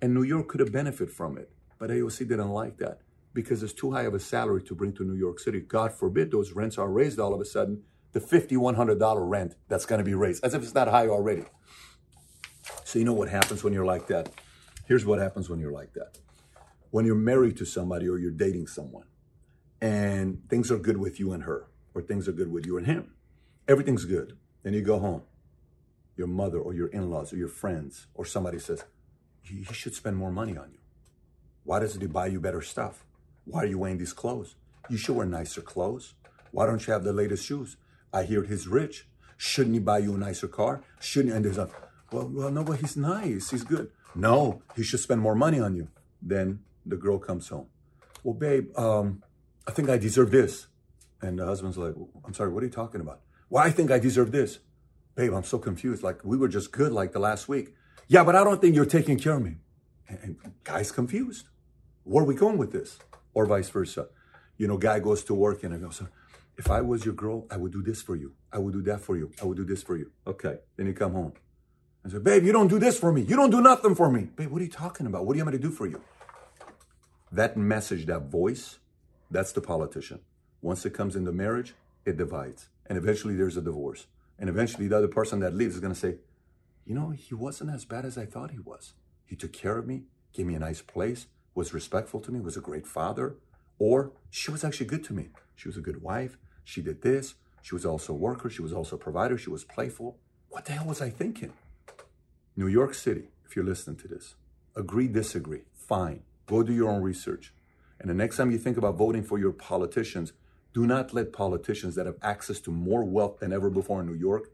And 0.02 0.14
New 0.14 0.24
York 0.24 0.48
could 0.48 0.60
have 0.62 0.72
benefited 0.72 1.14
from 1.14 1.38
it. 1.38 1.52
But 1.78 1.92
AOC 1.92 2.20
didn't 2.28 2.50
like 2.50 2.78
that 2.78 3.02
because 3.34 3.62
it's 3.62 3.74
too 3.74 3.92
high 3.92 4.04
of 4.04 4.14
a 4.14 4.20
salary 4.20 4.64
to 4.64 4.74
bring 4.74 4.94
to 4.94 5.04
New 5.04 5.16
York 5.16 5.40
City. 5.40 5.60
God 5.60 5.94
forbid 5.94 6.32
those 6.32 6.54
rents 6.54 6.78
are 6.78 6.90
raised 6.90 7.20
all 7.20 7.34
of 7.34 7.40
a 7.40 7.46
sudden. 7.46 7.84
The 8.14 8.20
$5,100 8.20 9.30
rent 9.30 9.56
that's 9.68 9.86
going 9.86 10.00
to 10.00 10.06
be 10.06 10.16
raised, 10.16 10.44
as 10.44 10.56
if 10.56 10.64
it's 10.64 10.74
not 10.74 10.88
high 10.88 11.08
already. 11.08 11.46
So, 12.84 12.98
you 12.98 13.06
know 13.06 13.14
what 13.14 13.30
happens 13.30 13.64
when 13.64 13.72
you're 13.72 13.86
like 13.86 14.08
that? 14.08 14.30
Here's 14.88 15.06
what 15.06 15.20
happens 15.20 15.48
when 15.48 15.60
you're 15.60 15.72
like 15.72 15.94
that. 15.94 16.18
When 16.90 17.06
you're 17.06 17.14
married 17.14 17.56
to 17.58 17.66
somebody 17.66 18.10
or 18.10 18.18
you're 18.18 18.32
dating 18.32 18.66
someone 18.66 19.06
and 19.80 20.42
things 20.50 20.72
are 20.72 20.80
good 20.80 20.98
with 20.98 21.20
you 21.20 21.32
and 21.34 21.44
her, 21.44 21.68
or 21.94 22.02
things 22.02 22.28
are 22.28 22.32
good 22.32 22.52
with 22.52 22.66
you 22.66 22.78
and 22.78 22.88
him, 22.88 23.14
everything's 23.68 24.06
good. 24.06 24.36
Then 24.64 24.74
you 24.74 24.82
go 24.82 24.98
home. 24.98 25.22
Your 26.20 26.28
mother 26.28 26.60
or 26.60 26.74
your 26.74 26.88
in 26.88 27.10
laws 27.10 27.32
or 27.32 27.38
your 27.38 27.48
friends 27.48 28.08
or 28.14 28.26
somebody 28.26 28.60
says, 28.60 28.84
he 29.42 29.64
should 29.64 29.96
spend 29.96 30.18
more 30.18 30.32
money 30.32 30.58
on 30.58 30.70
you. 30.74 30.80
Why 31.64 31.80
doesn't 31.80 32.02
he 32.02 32.08
buy 32.08 32.28
you 32.28 32.42
better 32.42 32.62
stuff? 32.62 33.06
Why 33.46 33.64
are 33.64 33.68
you 33.68 33.80
wearing 33.80 34.00
these 34.00 34.12
clothes? 34.12 34.56
You 34.90 34.98
should 34.98 35.16
wear 35.16 35.26
nicer 35.26 35.62
clothes. 35.62 36.16
Why 36.52 36.66
don't 36.66 36.86
you 36.86 36.92
have 36.92 37.06
the 37.06 37.14
latest 37.14 37.46
shoes? 37.46 37.78
I 38.12 38.24
hear 38.24 38.44
he's 38.44 38.68
rich. 38.68 39.08
Shouldn't 39.38 39.76
he 39.76 39.80
buy 39.80 40.00
you 40.00 40.16
a 40.16 40.18
nicer 40.18 40.50
car? 40.50 40.84
Shouldn't 41.00 41.32
he? 41.32 41.38
And 41.38 41.46
there's 41.46 41.58
a, 41.58 41.70
well, 42.12 42.30
well, 42.34 42.52
no, 42.52 42.66
but 42.66 42.82
he's 42.82 42.98
nice. 42.98 43.52
He's 43.52 43.64
good. 43.64 43.90
No, 44.14 44.62
he 44.76 44.84
should 44.84 45.00
spend 45.00 45.22
more 45.22 45.36
money 45.36 45.62
on 45.62 45.74
you. 45.78 45.88
Then 46.22 46.60
the 46.86 46.98
girl 46.98 47.18
comes 47.18 47.48
home. 47.48 47.68
Well, 48.26 48.34
babe, 48.34 48.78
um, 48.78 49.24
I 49.66 49.72
think 49.72 49.90
I 49.90 49.98
deserve 49.98 50.32
this. 50.32 50.68
And 51.22 51.40
the 51.40 51.46
husband's 51.46 51.78
like, 51.78 51.96
I'm 52.26 52.34
sorry, 52.34 52.50
what 52.52 52.62
are 52.62 52.66
you 52.66 52.74
talking 52.74 53.00
about? 53.00 53.22
Well, 53.50 53.64
I 53.64 53.72
think 53.72 53.90
I 53.90 54.00
deserve 54.00 54.34
this. 54.34 54.60
Babe, 55.20 55.34
I'm 55.34 55.44
so 55.44 55.60
confused. 55.60 56.02
Like, 56.02 56.24
we 56.24 56.38
were 56.38 56.48
just 56.48 56.72
good 56.72 56.94
like 56.94 57.12
the 57.12 57.20
last 57.20 57.50
week. 57.50 57.76
Yeah, 58.08 58.24
but 58.24 58.36
I 58.36 58.44
don't 58.46 58.62
think 58.62 58.74
you're 58.74 58.86
taking 58.86 59.20
care 59.20 59.36
of 59.36 59.44
me. 59.44 59.56
And, 60.08 60.38
and 60.44 60.54
guy's 60.64 60.92
confused. 60.92 61.50
Where 62.06 62.24
are 62.24 62.28
we 62.28 62.36
going 62.36 62.58
with 62.58 62.72
this? 62.72 63.00
or 63.34 63.46
vice 63.46 63.70
versa. 63.70 64.08
You 64.58 64.68
know, 64.68 64.78
guy 64.78 65.00
goes 65.00 65.24
to 65.26 65.34
work 65.34 65.64
and 65.64 65.74
I 65.74 65.78
go, 65.78 65.92
if 66.58 66.70
I 66.70 66.82
was 66.82 67.06
your 67.06 67.14
girl, 67.14 67.48
I 67.50 67.58
would 67.58 67.72
do 67.72 67.82
this 67.82 68.02
for 68.02 68.16
you. 68.16 68.34
I 68.52 68.58
would 68.58 68.74
do 68.74 68.82
that 68.84 69.02
for 69.02 69.16
you. 69.16 69.32
I 69.42 69.46
would 69.46 69.58
do 69.58 69.64
this 69.64 69.82
for 69.82 69.96
you. 69.96 70.12
Okay. 70.28 70.58
Then 70.76 70.88
you 70.88 70.94
come 70.94 71.14
home. 71.14 71.34
I 72.06 72.10
say, 72.10 72.20
babe, 72.20 72.44
you 72.44 72.52
don't 72.52 72.68
do 72.68 72.80
this 72.80 72.98
for 73.00 73.12
me. 73.12 73.22
You 73.22 73.36
don't 73.36 73.50
do 73.50 73.62
nothing 73.62 73.96
for 73.96 74.12
me. 74.12 74.24
Babe, 74.36 74.50
what 74.50 74.62
are 74.62 74.66
you 74.66 74.72
talking 74.72 75.06
about? 75.06 75.26
What 75.26 75.34
do 75.34 75.40
you 75.40 75.46
want 75.46 75.56
me 75.56 75.62
to 75.62 75.68
do 75.70 75.74
for 75.74 75.88
you? 75.88 76.02
That 77.32 77.56
message, 77.56 78.06
that 78.08 78.24
voice, 78.24 78.80
that's 79.30 79.52
the 79.52 79.62
politician. 79.62 80.20
Once 80.62 80.86
it 80.86 80.94
comes 80.94 81.16
into 81.16 81.32
marriage, 81.32 81.76
it 82.06 82.18
divides. 82.18 82.70
And 82.86 82.98
eventually 82.98 83.36
there's 83.36 83.56
a 83.56 83.62
divorce. 83.62 84.08
And 84.40 84.50
eventually 84.50 84.88
the 84.88 84.98
other 84.98 85.08
person 85.08 85.42
that 85.42 85.54
leaves 85.54 85.76
is 85.76 85.82
going 85.82 85.94
to 85.94 86.00
say, 86.00 86.16
you 86.86 86.96
know, 86.96 87.12
he 87.12 87.36
wasn't 87.36 87.70
as 87.70 87.86
bad 87.86 88.06
as 88.06 88.18
I 88.18 88.26
thought 88.26 88.52
he 88.52 88.60
was. 88.60 88.94
He 89.26 89.36
took 89.36 89.54
care 89.54 89.78
of 89.78 89.86
me, 89.86 90.04
gave 90.34 90.46
me 90.48 90.56
a 90.56 90.60
nice 90.60 90.82
place, 90.82 91.28
was 91.54 91.74
respectful 91.74 92.20
to 92.22 92.32
me, 92.32 92.40
was 92.40 92.58
a 92.58 92.62
great 92.62 92.88
father, 92.88 93.36
or 93.78 94.12
she 94.30 94.50
was 94.50 94.64
actually 94.64 94.88
good 94.88 95.04
to 95.04 95.14
me. 95.14 95.30
She 95.56 95.68
was 95.68 95.78
a 95.78 95.82
good 95.82 96.02
wife. 96.02 96.38
She 96.64 96.82
did 96.82 97.02
this. 97.02 97.36
She 97.62 97.76
was 97.76 97.86
also 97.86 98.14
a 98.14 98.16
worker. 98.16 98.50
She 98.50 98.62
was 98.62 98.74
also 98.74 98.96
a 98.96 99.00
provider. 99.00 99.38
She 99.38 99.50
was 99.50 99.64
playful. 99.64 100.18
What 100.50 100.66
the 100.66 100.72
hell 100.72 100.86
was 100.86 101.02
I 101.02 101.10
thinking? 101.10 101.54
New 102.56 102.68
York 102.68 102.94
City, 102.94 103.26
if 103.46 103.56
you're 103.56 103.66
listening 103.66 103.98
to 103.98 104.08
this, 104.08 104.36
agree, 104.76 105.08
disagree, 105.08 105.64
fine. 105.74 106.24
Go 106.46 106.64
do 106.64 106.74
your 106.74 106.90
own 106.90 107.04
research. 107.04 107.54
And 108.00 108.10
the 108.10 108.14
next 108.14 108.38
time 108.38 108.52
you 108.52 108.58
think 108.58 108.78
about 108.78 108.96
voting 108.96 109.24
for 109.24 109.38
your 109.38 109.52
politicians, 109.52 110.34
do 110.80 110.88
not 110.88 111.14
let 111.14 111.34
politicians 111.34 111.96
that 111.96 112.06
have 112.06 112.16
access 112.22 112.62
to 112.62 112.72
more 112.72 113.04
wealth 113.04 113.40
than 113.40 113.52
ever 113.52 113.70
before 113.70 114.00
in 114.00 114.08
New 114.08 114.14
York 114.14 114.50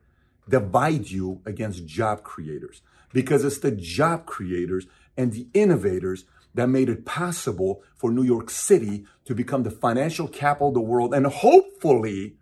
divide 0.49 1.11
you 1.11 1.39
against 1.45 1.85
job 1.85 2.23
creators. 2.23 2.81
Because 3.13 3.45
it's 3.45 3.59
the 3.59 3.69
job 3.69 4.25
creators 4.25 4.87
and 5.15 5.31
the 5.31 5.47
innovators 5.53 6.25
that 6.55 6.67
made 6.67 6.89
it 6.89 7.05
possible 7.05 7.83
for 7.95 8.11
New 8.11 8.23
York 8.23 8.49
City 8.49 9.05
to 9.25 9.35
become 9.35 9.61
the 9.61 9.69
financial 9.69 10.27
capital 10.27 10.69
of 10.69 10.73
the 10.73 10.81
world 10.81 11.13
and 11.13 11.27
hopefully 11.27 12.37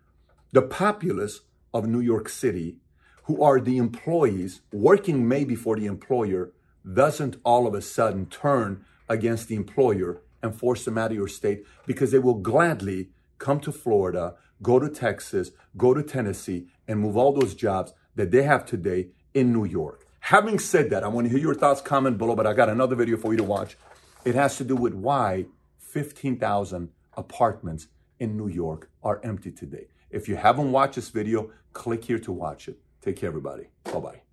the 0.52 0.62
populace 0.62 1.40
of 1.74 1.86
New 1.86 2.00
York 2.00 2.30
City, 2.30 2.76
who 3.24 3.42
are 3.42 3.60
the 3.60 3.76
employees 3.76 4.62
working 4.72 5.28
maybe 5.28 5.54
for 5.54 5.76
the 5.76 5.84
employer, 5.84 6.52
doesn't 6.90 7.36
all 7.44 7.66
of 7.66 7.74
a 7.74 7.82
sudden 7.82 8.24
turn 8.24 8.82
against 9.10 9.48
the 9.48 9.56
employer 9.56 10.22
and 10.42 10.54
force 10.58 10.86
them 10.86 10.96
out 10.96 11.10
of 11.10 11.16
your 11.18 11.28
state 11.28 11.66
because 11.86 12.12
they 12.12 12.18
will 12.18 12.34
gladly 12.34 13.10
come 13.38 13.60
to 13.60 13.72
Florida, 13.72 14.34
go 14.62 14.78
to 14.78 14.88
Texas, 14.88 15.50
go 15.76 15.94
to 15.94 16.02
Tennessee, 16.02 16.66
and 16.86 17.00
move 17.00 17.16
all 17.16 17.32
those 17.32 17.54
jobs 17.54 17.92
that 18.14 18.30
they 18.30 18.42
have 18.42 18.64
today 18.64 19.08
in 19.32 19.52
New 19.52 19.64
York. 19.64 20.06
Having 20.20 20.58
said 20.58 20.90
that, 20.90 21.04
I 21.04 21.08
want 21.08 21.26
to 21.26 21.30
hear 21.30 21.40
your 21.40 21.54
thoughts, 21.54 21.80
comment 21.80 22.16
below, 22.16 22.34
but 22.34 22.46
I 22.46 22.54
got 22.54 22.68
another 22.68 22.96
video 22.96 23.16
for 23.16 23.32
you 23.32 23.36
to 23.38 23.44
watch. 23.44 23.76
It 24.24 24.34
has 24.34 24.56
to 24.56 24.64
do 24.64 24.74
with 24.74 24.94
why 24.94 25.46
15,000 25.78 26.88
apartments 27.16 27.88
in 28.18 28.36
New 28.36 28.48
York 28.48 28.90
are 29.02 29.20
empty 29.22 29.50
today. 29.50 29.88
If 30.10 30.28
you 30.28 30.36
haven't 30.36 30.72
watched 30.72 30.94
this 30.94 31.10
video, 31.10 31.50
click 31.72 32.04
here 32.04 32.18
to 32.20 32.32
watch 32.32 32.68
it. 32.68 32.78
Take 33.02 33.16
care, 33.16 33.28
everybody. 33.28 33.68
Bye 33.84 34.00
bye. 34.00 34.23